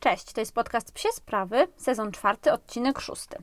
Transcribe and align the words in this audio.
Cześć, 0.00 0.32
to 0.32 0.40
jest 0.40 0.54
podcast 0.54 0.92
Psie 0.92 1.08
Sprawy, 1.12 1.68
sezon 1.76 2.12
czwarty, 2.12 2.52
odcinek 2.52 3.00
szósty. 3.00 3.42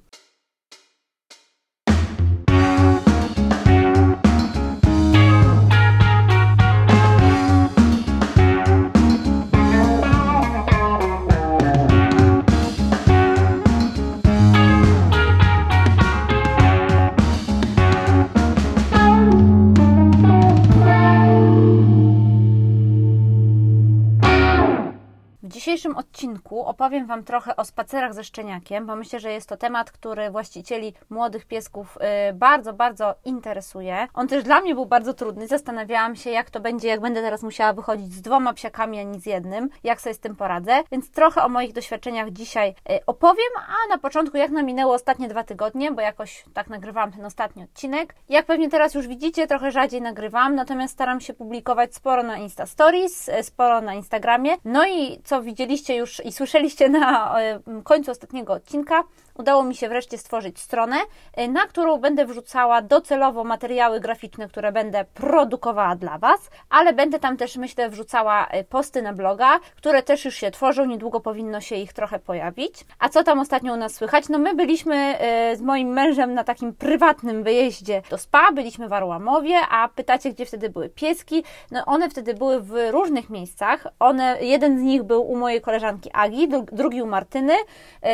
Dzisiejszym 25.77 25.97
odcinku 25.97 26.65
opowiem 26.65 27.07
Wam 27.07 27.23
trochę 27.23 27.55
o 27.55 27.65
spacerach 27.65 28.13
ze 28.13 28.23
szczeniakiem, 28.23 28.85
bo 28.85 28.95
myślę, 28.95 29.19
że 29.19 29.31
jest 29.31 29.49
to 29.49 29.57
temat, 29.57 29.91
który 29.91 30.31
właścicieli 30.31 30.93
młodych 31.09 31.45
piesków 31.45 31.97
y, 32.29 32.33
bardzo, 32.33 32.73
bardzo 32.73 33.15
interesuje. 33.25 34.07
On 34.13 34.27
też 34.27 34.43
dla 34.43 34.61
mnie 34.61 34.75
był 34.75 34.85
bardzo 34.85 35.13
trudny. 35.13 35.47
Zastanawiałam 35.47 36.15
się, 36.15 36.29
jak 36.29 36.49
to 36.49 36.59
będzie, 36.59 36.87
jak 36.87 37.01
będę 37.01 37.21
teraz 37.21 37.43
musiała 37.43 37.73
wychodzić 37.73 38.13
z 38.13 38.21
dwoma 38.21 38.53
psiakami, 38.53 38.99
a 38.99 39.03
nie 39.03 39.19
z 39.19 39.25
jednym, 39.25 39.69
jak 39.83 40.01
sobie 40.01 40.13
z 40.13 40.19
tym 40.19 40.35
poradzę. 40.35 40.83
Więc 40.91 41.11
trochę 41.11 41.43
o 41.43 41.49
moich 41.49 41.73
doświadczeniach 41.73 42.31
dzisiaj 42.31 42.69
y, 42.69 42.99
opowiem, 43.05 43.51
a 43.57 43.89
na 43.89 43.97
początku, 43.97 44.37
jak 44.37 44.51
nam 44.51 44.65
minęło 44.65 44.93
ostatnie 44.93 45.27
dwa 45.27 45.43
tygodnie, 45.43 45.91
bo 45.91 46.01
jakoś 46.01 46.45
tak 46.53 46.67
nagrywałam 46.67 47.11
ten 47.11 47.25
ostatni 47.25 47.63
odcinek. 47.63 48.15
Jak 48.29 48.45
pewnie 48.45 48.69
teraz 48.69 48.93
już 48.93 49.07
widzicie, 49.07 49.47
trochę 49.47 49.71
rzadziej 49.71 50.01
nagrywam, 50.01 50.55
natomiast 50.55 50.93
staram 50.93 51.21
się 51.21 51.33
publikować 51.33 51.95
sporo 51.95 52.23
na 52.23 52.37
Insta 52.37 52.65
Stories, 52.65 53.29
y, 53.29 53.43
sporo 53.43 53.81
na 53.81 53.93
Instagramie. 53.93 54.51
No 54.65 54.87
i 54.87 55.21
co 55.23 55.41
widzieliście 55.41 55.67
już 55.95 56.25
i 56.25 56.31
słyszeliście 56.31 56.89
na 56.89 57.39
e, 57.41 57.59
końcu 57.83 58.11
ostatniego 58.11 58.53
odcinka, 58.53 59.03
udało 59.39 59.63
mi 59.63 59.75
się 59.75 59.89
wreszcie 59.89 60.17
stworzyć 60.17 60.59
stronę, 60.59 60.95
e, 61.33 61.47
na 61.47 61.65
którą 61.65 61.97
będę 61.97 62.25
wrzucała 62.25 62.81
docelowo 62.81 63.43
materiały 63.43 63.99
graficzne, 63.99 64.47
które 64.47 64.71
będę 64.71 65.05
produkowała 65.05 65.95
dla 65.95 66.17
Was, 66.17 66.49
ale 66.69 66.93
będę 66.93 67.19
tam 67.19 67.37
też, 67.37 67.57
myślę, 67.57 67.89
wrzucała 67.89 68.47
e, 68.47 68.63
posty 68.63 69.01
na 69.01 69.13
bloga, 69.13 69.59
które 69.75 70.03
też 70.03 70.25
już 70.25 70.35
się 70.35 70.51
tworzą, 70.51 70.85
niedługo 70.85 71.19
powinno 71.19 71.61
się 71.61 71.75
ich 71.75 71.93
trochę 71.93 72.19
pojawić. 72.19 72.85
A 72.99 73.09
co 73.09 73.23
tam 73.23 73.39
ostatnio 73.39 73.73
u 73.73 73.77
nas 73.77 73.93
słychać? 73.93 74.29
No 74.29 74.39
my 74.39 74.55
byliśmy 74.55 75.17
z 75.55 75.61
moim 75.61 75.87
mężem 75.87 76.33
na 76.33 76.43
takim 76.43 76.73
prywatnym 76.73 77.43
wyjeździe 77.43 78.01
do 78.09 78.17
spa, 78.17 78.51
byliśmy 78.51 78.87
w 78.87 78.93
Arłamowie, 78.93 79.59
a 79.69 79.87
pytacie, 79.87 80.33
gdzie 80.33 80.45
wtedy 80.45 80.69
były 80.69 80.89
pieski? 80.89 81.43
No 81.71 81.85
one 81.85 82.09
wtedy 82.09 82.33
były 82.33 82.61
w 82.61 82.73
różnych 82.91 83.29
miejscach. 83.29 83.87
One, 83.99 84.37
jeden 84.41 84.79
z 84.79 84.81
nich 84.81 85.03
był 85.03 85.31
u 85.31 85.35
mojej 85.35 85.61
koleżanki 85.61 86.09
Agi, 86.13 86.47
drugi 86.71 87.01
u 87.01 87.05
Martyny. 87.07 87.53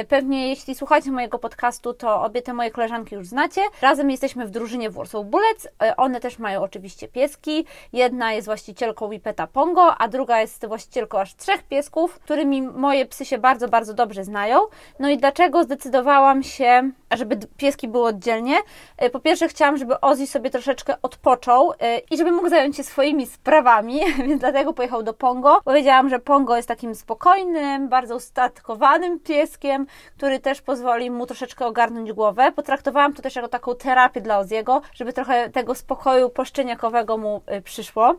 Pewnie 0.08 0.50
jeśli 0.50 0.76
słuchacie 0.76 1.12
mojego 1.14 1.40
podcastu, 1.40 1.94
to 1.94 2.22
obie 2.22 2.42
te 2.42 2.54
moje 2.54 2.72
koleżanki 2.72 3.16
już 3.16 3.28
znacie. 3.28 3.62
Razem 3.82 4.12
jesteśmy 4.12 4.48
w 4.48 4.52
drużynie 4.52 4.90
Warsaw 4.90 5.26
Bullets. 5.26 5.68
E, 5.84 5.96
one 5.96 6.20
też 6.20 6.40
mają 6.40 6.62
oczywiście 6.62 7.08
pieski. 7.08 7.66
Jedna 7.94 8.34
jest 8.34 8.46
właścicielką 8.46 9.10
Wipeta 9.10 9.48
Pongo, 9.48 9.98
a 9.98 10.08
druga 10.08 10.42
jest 10.42 10.66
właścicielką 10.68 11.20
aż 11.20 11.36
trzech 11.36 11.64
piesków, 11.64 12.20
którymi 12.20 12.62
moje 12.62 13.06
psy 13.06 13.26
się 13.26 13.38
bardzo, 13.38 13.68
bardzo 13.68 13.94
dobrze 13.94 14.24
znają. 14.24 14.60
No 15.00 15.10
i 15.10 15.18
dlaczego 15.18 15.64
zdecydowałam 15.64 16.44
się, 16.44 16.92
żeby 17.16 17.40
pieski 17.58 17.88
były 17.88 18.08
oddzielnie? 18.08 18.58
E, 18.98 19.10
po 19.10 19.20
pierwsze 19.20 19.48
chciałam, 19.48 19.78
żeby 19.78 20.02
Ozzy 20.02 20.28
sobie 20.28 20.50
troszeczkę 20.50 20.96
odpoczął 21.02 21.72
i 22.12 22.18
żeby 22.18 22.32
mógł 22.32 22.50
zająć 22.50 22.78
się 22.78 22.84
swoimi 22.84 23.28
sprawami, 23.28 24.00
więc 24.28 24.40
dlatego 24.42 24.74
pojechał 24.74 25.04
do 25.04 25.14
Pongo. 25.14 25.62
Powiedziałam, 25.66 26.10
że 26.10 26.20
Pongo 26.20 26.56
jest 26.56 26.68
takim 26.68 26.96
spokojnym, 26.96 27.90
bardzo 27.90 28.16
ustatkowanym 28.16 29.20
pieskiem, 29.20 29.88
który 30.18 30.40
też 30.40 30.62
pozwoli 30.62 31.12
mu 31.12 31.26
troszeczkę 31.26 31.66
ogarnąć 31.66 32.14
głowę. 32.14 32.52
Potraktowałam 32.52 33.14
to 33.14 33.22
też 33.22 33.36
jako 33.36 33.48
taką 33.48 33.76
terapię 33.76 34.22
dla 34.22 34.40
Oziego, 34.40 34.82
żeby 34.94 35.14
trochę 35.14 35.50
tego 35.50 35.76
spokoju 35.76 36.30
poszczeniakowego 36.30 37.18
mu 37.18 37.42
y, 37.58 37.62
przyszło. 37.62 38.16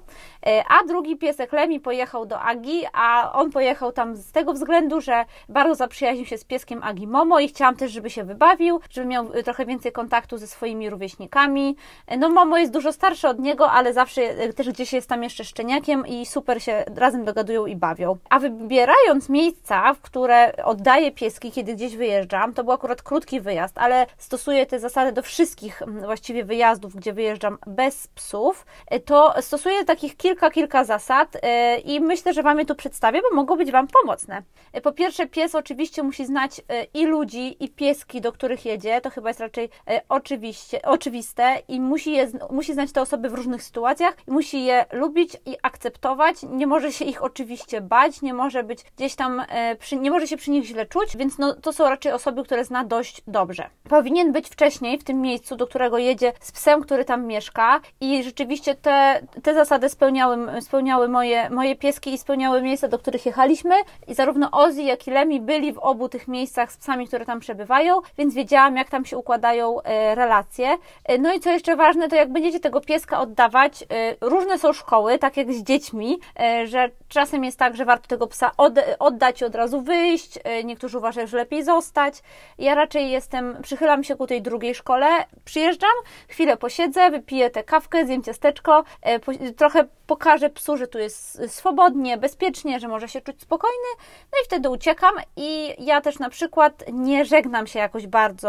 A 0.70 0.86
drugi 0.86 1.16
piesek 1.16 1.52
Lemi 1.52 1.80
pojechał 1.80 2.26
do 2.26 2.40
Agi, 2.40 2.82
a 2.92 3.32
on 3.32 3.50
pojechał 3.50 3.92
tam 3.92 4.16
z 4.16 4.32
tego 4.32 4.52
względu, 4.52 5.00
że 5.00 5.24
bardzo 5.48 5.74
zaprzyjaźnił 5.74 6.26
się 6.26 6.38
z 6.38 6.44
pieskiem 6.44 6.82
Agi 6.82 7.06
Momo 7.06 7.40
i 7.40 7.48
chciałam 7.48 7.76
też, 7.76 7.92
żeby 7.92 8.10
się 8.10 8.24
wybawił, 8.24 8.80
żeby 8.90 9.06
miał 9.06 9.32
y, 9.34 9.42
trochę 9.42 9.66
więcej 9.66 9.92
kontaktu 9.92 10.38
ze 10.38 10.46
swoimi 10.46 10.90
rówieśnikami. 10.90 11.76
No 12.18 12.30
Momo 12.30 12.58
jest 12.58 12.72
dużo 12.72 12.92
starszy 12.92 13.28
od 13.28 13.38
niego, 13.38 13.70
ale 13.70 13.92
zawsze 13.92 14.52
też 14.52 14.68
gdzieś 14.70 14.92
jest 14.92 15.08
tam 15.08 15.22
jeszcze 15.22 15.44
szczeniakiem 15.44 16.06
i 16.06 16.26
super 16.26 16.62
się 16.62 16.84
razem 16.96 17.24
dogadują 17.24 17.66
i 17.66 17.76
bawią. 17.76 18.16
A 18.30 18.38
wybierając 18.38 19.28
miejsca, 19.28 19.94
w 19.94 20.00
które 20.00 20.64
oddaję 20.64 21.12
pieski, 21.12 21.52
kiedy 21.52 21.74
gdzieś 21.74 21.96
wyjeżdżam, 21.96 22.54
to 22.54 22.64
był 22.64 22.72
akurat 22.72 23.02
krótki 23.02 23.40
wyjazd, 23.40 23.78
ale 23.78 24.06
stosuję 24.18 24.66
te 24.66 24.78
zasady 24.78 25.12
do 25.12 25.22
wszystkich 25.22 25.82
właściwie 25.86 26.44
wyjazdów, 26.44 26.96
gdzie 26.96 27.12
wyjeżdżam 27.12 27.58
bez 27.66 28.06
psów, 28.06 28.66
e, 28.86 29.00
to 29.00 29.34
stosuję 29.40 29.84
takich 29.84 30.16
kilka, 30.16 30.50
kilka 30.50 30.84
zasad 30.84 31.36
e, 31.42 31.78
i 31.78 32.00
myślę, 32.00 32.34
że 32.34 32.42
Wam 32.42 32.58
je 32.58 32.64
tu 32.64 32.74
przedstawię, 32.74 33.20
bo 33.22 33.36
mogą 33.36 33.56
być 33.56 33.70
Wam 33.70 33.86
pomocne. 34.02 34.42
E, 34.72 34.80
po 34.80 34.92
pierwsze, 34.92 35.26
pies 35.26 35.54
oczywiście 35.54 36.02
musi 36.02 36.26
znać 36.26 36.60
i 36.94 37.06
ludzi, 37.06 37.64
i 37.64 37.68
pieski, 37.68 38.20
do 38.20 38.32
których 38.32 38.64
to 39.02 39.10
chyba 39.10 39.30
jest 39.30 39.40
raczej 39.40 39.68
oczywiście, 40.08 40.82
oczywiste 40.82 41.56
i 41.68 41.80
musi, 41.80 42.12
je, 42.12 42.28
musi 42.50 42.74
znać 42.74 42.92
te 42.92 43.00
osoby 43.00 43.28
w 43.28 43.34
różnych 43.34 43.62
sytuacjach 43.62 44.16
i 44.28 44.30
musi 44.30 44.64
je 44.64 44.84
lubić 44.92 45.36
i 45.46 45.56
akceptować. 45.62 46.36
Nie 46.42 46.66
może 46.66 46.92
się 46.92 47.04
ich 47.04 47.22
oczywiście 47.22 47.80
bać, 47.80 48.22
nie 48.22 48.34
może 48.34 48.62
być 48.62 48.84
gdzieś 48.96 49.14
tam, 49.14 49.42
e, 49.48 49.76
przy, 49.76 49.96
nie 49.96 50.10
może 50.10 50.26
się 50.26 50.36
przy 50.36 50.50
nich 50.50 50.64
źle 50.64 50.86
czuć, 50.86 51.16
więc 51.16 51.38
no, 51.38 51.54
to 51.54 51.72
są 51.72 51.84
raczej 51.84 52.12
osoby, 52.12 52.44
które 52.44 52.64
zna 52.64 52.84
dość 52.84 53.22
dobrze. 53.26 53.70
Powinien 53.88 54.32
być 54.32 54.48
wcześniej 54.48 54.98
w 54.98 55.04
tym 55.04 55.20
miejscu, 55.20 55.56
do 55.56 55.66
którego 55.66 55.98
jedzie 55.98 56.32
z 56.40 56.52
psem, 56.52 56.82
który 56.82 57.04
tam 57.04 57.26
mieszka 57.26 57.80
i 58.00 58.22
rzeczywiście 58.22 58.74
te, 58.74 59.26
te 59.42 59.54
zasady 59.54 59.88
spełniały, 59.88 60.62
spełniały 60.62 61.08
moje, 61.08 61.50
moje 61.50 61.76
pieski 61.76 62.12
i 62.12 62.18
spełniały 62.18 62.62
miejsca, 62.62 62.88
do 62.88 62.98
których 62.98 63.26
jechaliśmy 63.26 63.74
i 64.06 64.14
zarówno 64.14 64.50
Ozzy, 64.50 64.82
jak 64.82 65.06
i 65.08 65.10
Lemi 65.10 65.40
byli 65.40 65.72
w 65.72 65.78
obu 65.78 66.08
tych 66.08 66.28
miejscach 66.28 66.72
z 66.72 66.76
psami, 66.76 67.08
które 67.08 67.26
tam 67.26 67.40
przebywają, 67.40 68.00
więc 68.18 68.34
wiedziałam, 68.34 68.63
jak 68.70 68.90
tam 68.90 69.04
się 69.04 69.18
układają 69.18 69.82
e, 69.82 70.14
relacje. 70.14 70.76
E, 71.04 71.18
no 71.18 71.34
i 71.34 71.40
co 71.40 71.50
jeszcze 71.50 71.76
ważne, 71.76 72.08
to 72.08 72.16
jak 72.16 72.32
będziecie 72.32 72.60
tego 72.60 72.80
pieska 72.80 73.20
oddawać, 73.20 73.84
różne 74.20 74.58
są 74.58 74.72
szkoły, 74.72 75.18
tak 75.18 75.36
jak 75.36 75.52
z 75.52 75.62
dziećmi, 75.62 76.18
że 76.64 76.90
czasem 77.08 77.44
jest 77.44 77.58
tak, 77.58 77.76
że 77.76 77.84
warto 77.84 78.08
tego 78.08 78.26
psa 78.26 78.50
od, 78.56 78.74
oddać 78.98 79.40
i 79.40 79.44
od 79.44 79.54
razu 79.54 79.80
wyjść. 79.80 80.38
E, 80.44 80.64
niektórzy 80.64 80.98
uważają, 80.98 81.26
że 81.26 81.36
lepiej 81.36 81.64
zostać. 81.64 82.22
Ja 82.58 82.74
raczej 82.74 83.10
jestem, 83.10 83.56
przychylam 83.62 84.04
się 84.04 84.16
ku 84.16 84.26
tej 84.26 84.42
drugiej 84.42 84.74
szkole, 84.74 85.06
przyjeżdżam, 85.44 85.90
chwilę 86.28 86.56
posiedzę, 86.56 87.10
wypiję 87.10 87.50
tę 87.50 87.64
kawkę, 87.64 88.06
zjem 88.06 88.22
ciasteczko, 88.22 88.84
e, 89.02 89.52
trochę 89.52 89.84
pokażę 90.06 90.50
psu, 90.50 90.76
że 90.76 90.86
tu 90.86 90.98
jest 90.98 91.42
swobodnie, 91.54 92.16
bezpiecznie, 92.18 92.80
że 92.80 92.88
może 92.88 93.08
się 93.08 93.20
czuć 93.20 93.40
spokojny, 93.40 93.88
no 94.32 94.38
i 94.42 94.44
wtedy 94.44 94.70
uciekam 94.70 95.14
i 95.36 95.74
ja 95.78 96.00
też 96.00 96.18
na 96.18 96.30
przykład 96.30 96.84
nie 96.92 97.24
żegnam 97.24 97.66
się 97.66 97.78
jakoś 97.78 98.06
bardzo 98.06 98.43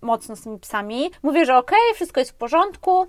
mocno 0.00 0.36
z 0.36 0.42
tymi 0.42 0.58
psami. 0.58 1.10
Mówię, 1.22 1.46
że 1.46 1.56
okej, 1.56 1.78
okay, 1.88 1.94
wszystko 1.94 2.20
jest 2.20 2.30
w 2.30 2.34
porządku, 2.34 3.06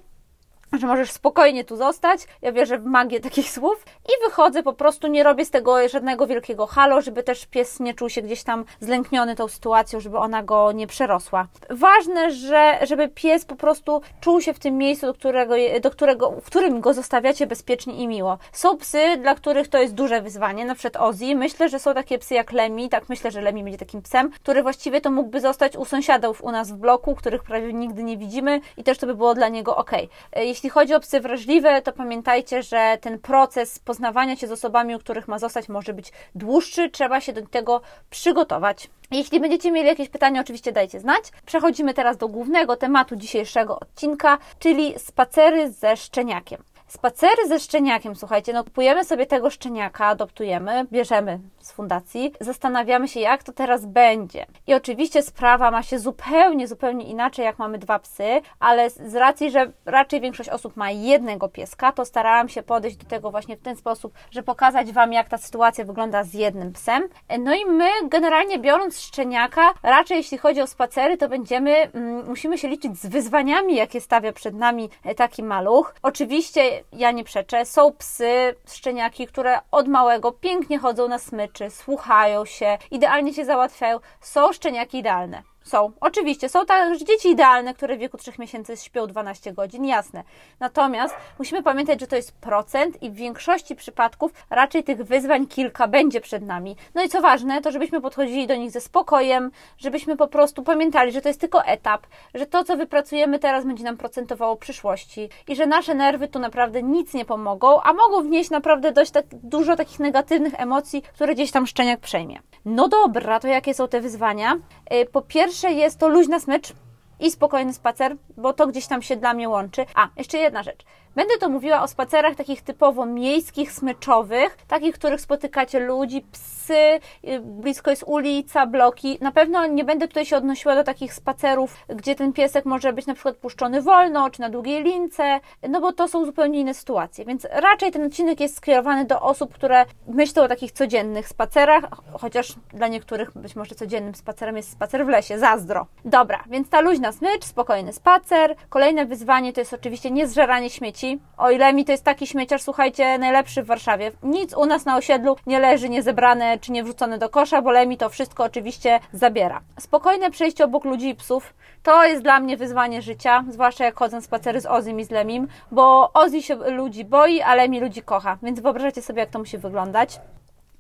że 0.74 0.88
możesz 0.88 1.12
spokojnie 1.12 1.64
tu 1.64 1.78
zostać. 1.78 2.28
Ja 2.42 2.52
wierzę 2.52 2.78
w 2.78 2.86
magię 2.86 3.20
takich 3.20 3.52
słów 3.52 3.86
i 4.06 4.26
wychodzę, 4.26 4.64
po 4.64 4.74
prostu 4.74 5.08
nie 5.08 5.24
robię 5.24 5.46
z 5.46 5.50
tego 5.50 5.90
żadnego 5.90 6.28
wielkiego 6.28 6.68
halo, 6.68 7.02
żeby 7.02 7.24
też 7.24 7.46
pies 7.46 7.80
nie 7.80 7.94
czuł 7.94 8.10
się 8.10 8.22
gdzieś 8.22 8.44
tam 8.44 8.66
zlękniony 8.80 9.36
tą 9.36 9.48
sytuacją, 9.48 10.00
żeby 10.00 10.18
ona 10.18 10.44
go 10.44 10.72
nie 10.72 10.88
przerosła. 10.88 11.48
Ważne, 11.70 12.32
że, 12.32 12.80
żeby 12.82 13.08
pies 13.10 13.46
po 13.46 13.56
prostu 13.56 14.02
czuł 14.22 14.42
się 14.42 14.54
w 14.54 14.60
tym 14.60 14.78
miejscu, 14.78 15.06
do 15.06 15.14
którego, 15.14 15.56
do 15.82 15.92
którego, 15.92 16.32
w 16.32 16.46
którym 16.46 16.82
go 16.82 16.94
zostawiacie 16.94 17.48
bezpiecznie 17.48 17.94
i 17.96 18.08
miło. 18.08 18.38
Są 18.52 18.78
psy, 18.78 19.18
dla 19.18 19.36
których 19.36 19.68
to 19.68 19.78
jest 19.78 19.94
duże 19.94 20.22
wyzwanie, 20.22 20.66
na 20.66 20.76
przykład 20.76 21.04
Ozzy. 21.04 21.36
Myślę, 21.36 21.70
że 21.70 21.80
są 21.80 21.94
takie 21.94 22.20
psy 22.20 22.34
jak 22.34 22.52
Lemi, 22.52 22.90
tak 22.90 23.10
myślę, 23.10 23.32
że 23.32 23.42
Lemi 23.42 23.64
będzie 23.64 23.78
takim 23.78 24.02
psem, 24.02 24.32
który 24.32 24.64
właściwie 24.64 25.02
to 25.02 25.12
mógłby 25.12 25.42
zostać 25.42 25.78
u 25.78 25.86
sąsiadów 25.86 26.44
u 26.44 26.52
nas 26.52 26.72
w 26.72 26.76
bloku, 26.76 27.16
których 27.16 27.44
prawie 27.44 27.74
nigdy 27.74 28.04
nie 28.04 28.18
widzimy 28.18 28.62
i 28.78 28.84
też 28.84 28.98
to 28.98 29.08
by 29.08 29.16
było 29.16 29.36
dla 29.36 29.48
niego 29.50 29.76
ok. 29.76 29.92
Jeśli 30.36 30.59
chodzi 30.68 30.94
o 30.94 31.00
psy 31.00 31.20
wrażliwe, 31.20 31.82
to 31.82 31.92
pamiętajcie, 31.92 32.64
że 32.64 32.98
ten 33.02 33.20
proces 33.20 33.80
poznawania 33.80 34.36
się 34.36 34.48
z 34.48 34.52
osobami, 34.52 34.96
u 34.96 35.00
których 35.00 35.28
ma 35.28 35.40
zostać, 35.40 35.70
może 35.70 35.94
być 35.94 36.12
dłuższy. 36.36 36.90
Trzeba 36.90 37.22
się 37.22 37.34
do 37.34 37.48
tego 37.48 37.82
przygotować. 38.10 38.90
Jeśli 39.12 39.40
będziecie 39.40 39.72
mieli 39.72 39.88
jakieś 39.88 40.10
pytania, 40.10 40.42
oczywiście 40.42 40.72
dajcie 40.72 41.00
znać. 41.00 41.24
Przechodzimy 41.46 41.94
teraz 41.94 42.18
do 42.18 42.28
głównego 42.28 42.76
tematu 42.76 43.16
dzisiejszego 43.16 43.80
odcinka, 43.80 44.38
czyli 44.60 45.00
spacery 45.00 45.72
ze 45.72 45.98
szczeniakiem. 45.98 46.64
Spacery 46.90 47.48
ze 47.48 47.60
szczeniakiem, 47.60 48.16
słuchajcie, 48.16 48.54
no 48.54 48.64
kupujemy 48.64 49.06
sobie 49.06 49.26
tego 49.26 49.50
szczeniaka, 49.50 50.06
adoptujemy, 50.06 50.86
bierzemy 50.92 51.40
z 51.60 51.72
fundacji, 51.72 52.34
zastanawiamy 52.40 53.08
się, 53.08 53.20
jak 53.20 53.44
to 53.44 53.52
teraz 53.52 53.86
będzie. 53.86 54.46
I 54.68 54.74
oczywiście 54.74 55.24
sprawa 55.24 55.72
ma 55.72 55.84
się 55.84 56.00
zupełnie, 56.00 56.68
zupełnie 56.68 57.06
inaczej, 57.06 57.46
jak 57.46 57.60
mamy 57.60 57.78
dwa 57.78 58.00
psy, 58.00 58.42
ale 58.60 58.90
z 58.90 59.16
racji, 59.16 59.52
że 59.52 59.72
raczej 59.86 60.22
większość 60.22 60.50
osób 60.50 60.76
ma 60.78 60.92
jednego 60.92 61.50
pieska, 61.50 61.92
to 61.92 62.06
starałam 62.06 62.50
się 62.50 62.64
podejść 62.64 62.98
do 62.98 63.06
tego 63.06 63.32
właśnie 63.32 63.58
w 63.58 63.62
ten 63.62 63.76
sposób, 63.76 64.14
że 64.32 64.44
pokazać 64.44 64.92
Wam, 64.92 65.14
jak 65.14 65.30
ta 65.30 65.38
sytuacja 65.38 65.86
wygląda 65.86 66.24
z 66.24 66.34
jednym 66.34 66.74
psem. 66.74 67.04
No 67.40 67.56
i 67.56 67.66
my, 67.66 67.90
generalnie 68.04 68.60
biorąc 68.60 69.00
szczeniaka, 69.00 69.74
raczej 69.84 70.18
jeśli 70.18 70.38
chodzi 70.38 70.62
o 70.62 70.68
spacery, 70.68 71.18
to 71.18 71.30
będziemy, 71.30 71.72
mm, 71.72 72.28
musimy 72.28 72.58
się 72.58 72.68
liczyć 72.68 72.98
z 72.98 73.06
wyzwaniami, 73.06 73.76
jakie 73.76 74.02
stawia 74.02 74.34
przed 74.34 74.56
nami 74.56 74.90
e, 75.04 75.16
taki 75.16 75.44
maluch. 75.44 75.96
Oczywiście 76.02 76.79
ja 76.94 77.12
nie 77.12 77.24
przeczę, 77.24 77.66
są 77.66 77.92
psy, 77.94 78.56
szczeniaki, 78.72 79.28
które 79.28 79.60
od 79.72 79.88
małego 79.88 80.32
pięknie 80.32 80.80
chodzą 80.80 81.08
na 81.08 81.20
smyczy, 81.20 81.70
słuchają 81.70 82.46
się, 82.46 82.78
idealnie 82.92 83.34
się 83.34 83.46
załatwiają. 83.46 84.00
Są 84.22 84.54
szczeniaki 84.54 84.98
idealne. 84.98 85.44
Są, 85.70 85.92
oczywiście, 86.02 86.50
są 86.50 86.66
także 86.66 87.06
dzieci 87.06 87.30
idealne, 87.30 87.74
które 87.74 87.98
w 87.98 88.00
wieku 88.00 88.18
3 88.18 88.32
miesięcy 88.40 88.78
śpią 88.78 89.08
12 89.08 89.54
godzin, 89.54 89.86
jasne. 89.86 90.24
Natomiast 90.60 91.16
musimy 91.40 91.64
pamiętać, 91.64 92.00
że 92.00 92.08
to 92.08 92.16
jest 92.16 92.32
procent 92.32 93.04
i 93.04 93.12
w 93.12 93.14
większości 93.14 93.76
przypadków 93.76 94.32
raczej 94.50 94.84
tych 94.84 95.04
wyzwań 95.04 95.48
kilka 95.48 95.88
będzie 95.88 96.22
przed 96.22 96.44
nami. 96.44 96.76
No 96.96 97.04
i 97.04 97.10
co 97.10 97.22
ważne, 97.22 97.62
to 97.62 97.72
żebyśmy 97.72 98.02
podchodzili 98.02 98.48
do 98.48 98.56
nich 98.56 98.72
ze 98.72 98.82
spokojem, 98.82 99.52
żebyśmy 99.78 100.18
po 100.18 100.28
prostu 100.28 100.64
pamiętali, 100.64 101.12
że 101.12 101.22
to 101.22 101.28
jest 101.28 101.42
tylko 101.42 101.66
etap, 101.66 102.08
że 102.34 102.46
to, 102.46 102.64
co 102.64 102.78
wypracujemy 102.78 103.40
teraz, 103.40 103.66
będzie 103.66 103.84
nam 103.84 103.98
procentowało 103.98 104.56
przyszłości 104.56 105.30
i 105.48 105.56
że 105.56 105.66
nasze 105.66 105.96
nerwy 105.96 106.28
tu 106.28 106.40
naprawdę 106.40 106.84
nic 106.84 107.14
nie 107.14 107.26
pomogą, 107.26 107.82
a 107.82 107.94
mogą 107.94 108.22
wnieść 108.22 108.50
naprawdę 108.50 108.92
dość 108.92 109.12
tak, 109.12 109.26
dużo 109.32 109.76
takich 109.76 110.00
negatywnych 110.00 110.54
emocji, 110.58 111.02
które 111.02 111.36
gdzieś 111.36 111.52
tam 111.52 111.68
szczeniak 111.68 112.00
przejmie. 112.00 112.40
No 112.66 112.88
dobra, 112.88 113.40
to 113.40 113.48
jakie 113.48 113.74
są 113.74 113.88
te 113.88 114.02
wyzwania? 114.02 114.56
Y, 114.94 115.06
po 115.06 115.22
pierwsze 115.22 115.59
jest 115.68 116.00
to 116.00 116.08
luźna 116.08 116.40
smycz 116.40 116.74
i 117.20 117.32
spokojny 117.32 117.74
spacer, 117.74 118.16
bo 118.38 118.54
to 118.54 118.68
gdzieś 118.68 118.88
tam 118.88 119.02
się 119.02 119.16
dla 119.16 119.34
mnie 119.34 119.50
łączy. 119.50 119.86
A, 119.96 120.08
jeszcze 120.18 120.38
jedna 120.38 120.64
rzecz. 120.64 120.86
Będę 121.20 121.38
to 121.38 121.50
mówiła 121.50 121.82
o 121.82 121.88
spacerach 121.88 122.36
takich 122.36 122.62
typowo 122.62 123.06
miejskich, 123.06 123.72
smyczowych, 123.72 124.58
takich, 124.68 124.96
których 124.96 125.22
spotykacie 125.22 125.80
ludzi, 125.80 126.26
psy, 126.32 127.00
y, 127.28 127.40
blisko 127.40 127.90
jest 127.90 128.04
ulica, 128.08 128.66
bloki. 128.66 129.18
Na 129.22 129.32
pewno 129.32 129.68
nie 129.68 129.84
będę 129.84 130.08
tutaj 130.08 130.26
się 130.26 130.38
odnosiła 130.38 130.76
do 130.76 130.84
takich 130.84 131.14
spacerów, 131.14 131.78
gdzie 131.88 132.16
ten 132.16 132.34
piesek 132.34 132.66
może 132.66 132.94
być 132.94 133.06
na 133.06 133.14
przykład 133.14 133.36
puszczony 133.36 133.82
wolno, 133.82 134.30
czy 134.30 134.42
na 134.42 134.50
długiej 134.50 134.84
lince, 134.84 135.40
no 135.70 135.82
bo 135.82 135.94
to 135.94 136.08
są 136.08 136.26
zupełnie 136.26 136.60
inne 136.60 136.74
sytuacje. 136.74 137.26
Więc 137.26 137.48
raczej 137.52 137.92
ten 137.92 138.06
odcinek 138.06 138.40
jest 138.40 138.58
skierowany 138.58 139.06
do 139.06 139.22
osób, 139.22 139.54
które 139.54 139.86
myślą 140.08 140.44
o 140.44 140.48
takich 140.48 140.72
codziennych 140.72 141.28
spacerach, 141.28 141.84
chociaż 142.14 142.54
dla 142.74 142.88
niektórych 142.88 143.32
być 143.38 143.56
może 143.56 143.76
codziennym 143.76 144.16
spacerem 144.16 144.58
jest 144.58 144.72
spacer 144.72 145.06
w 145.06 145.10
lesie, 145.10 145.40
zazdro. 145.40 145.88
Dobra, 146.06 146.44
więc 146.50 146.70
ta 146.70 146.82
luźna 146.82 147.12
smycz, 147.12 147.46
spokojny 147.46 147.94
spacer. 147.94 148.56
Kolejne 148.70 149.06
wyzwanie 149.06 149.54
to 149.54 149.62
jest 149.62 149.74
oczywiście 149.74 150.12
niezżeranie 150.12 150.70
śmieci 150.70 151.09
o 151.38 151.52
ile 151.52 151.74
mi 151.74 151.86
to 151.86 151.92
jest 151.92 152.04
taki 152.04 152.28
śmieciarz, 152.28 152.62
słuchajcie, 152.62 153.18
najlepszy 153.18 153.64
w 153.64 153.66
Warszawie. 153.66 154.12
Nic 154.24 154.54
u 154.54 154.66
nas 154.66 154.86
na 154.86 154.98
osiedlu 154.98 155.36
nie 155.48 155.60
leży 155.60 155.90
niezebrane 155.90 156.60
czy 156.60 156.72
nie 156.72 156.84
wrzucone 156.84 157.18
do 157.18 157.30
kosza, 157.30 157.62
bo 157.62 157.72
Lemi 157.72 157.98
to 157.98 158.10
wszystko 158.10 158.44
oczywiście 158.44 159.00
zabiera. 159.14 159.62
Spokojne 159.80 160.32
przejście 160.32 160.66
obok 160.66 160.86
ludzi 160.86 161.10
i 161.10 161.16
psów 161.16 161.54
to 161.84 162.06
jest 162.06 162.24
dla 162.24 162.40
mnie 162.40 162.58
wyzwanie 162.58 163.02
życia, 163.02 163.44
zwłaszcza 163.50 163.86
jak 163.86 163.96
chodzę 163.96 164.22
spacery 164.22 164.62
z 164.62 164.66
Ozim 164.66 165.00
i 165.00 165.04
z 165.04 165.12
Lemim, 165.12 165.48
bo 165.72 166.14
Ozi 166.14 166.44
się 166.44 166.56
ludzi 166.56 167.06
boi, 167.06 167.42
a 167.42 167.56
Lemi 167.56 167.80
ludzi 167.80 168.02
kocha, 168.02 168.38
więc 168.44 168.60
wyobraźcie 168.60 169.02
sobie, 169.02 169.20
jak 169.20 169.30
to 169.30 169.40
musi 169.40 169.58
wyglądać. 169.58 170.20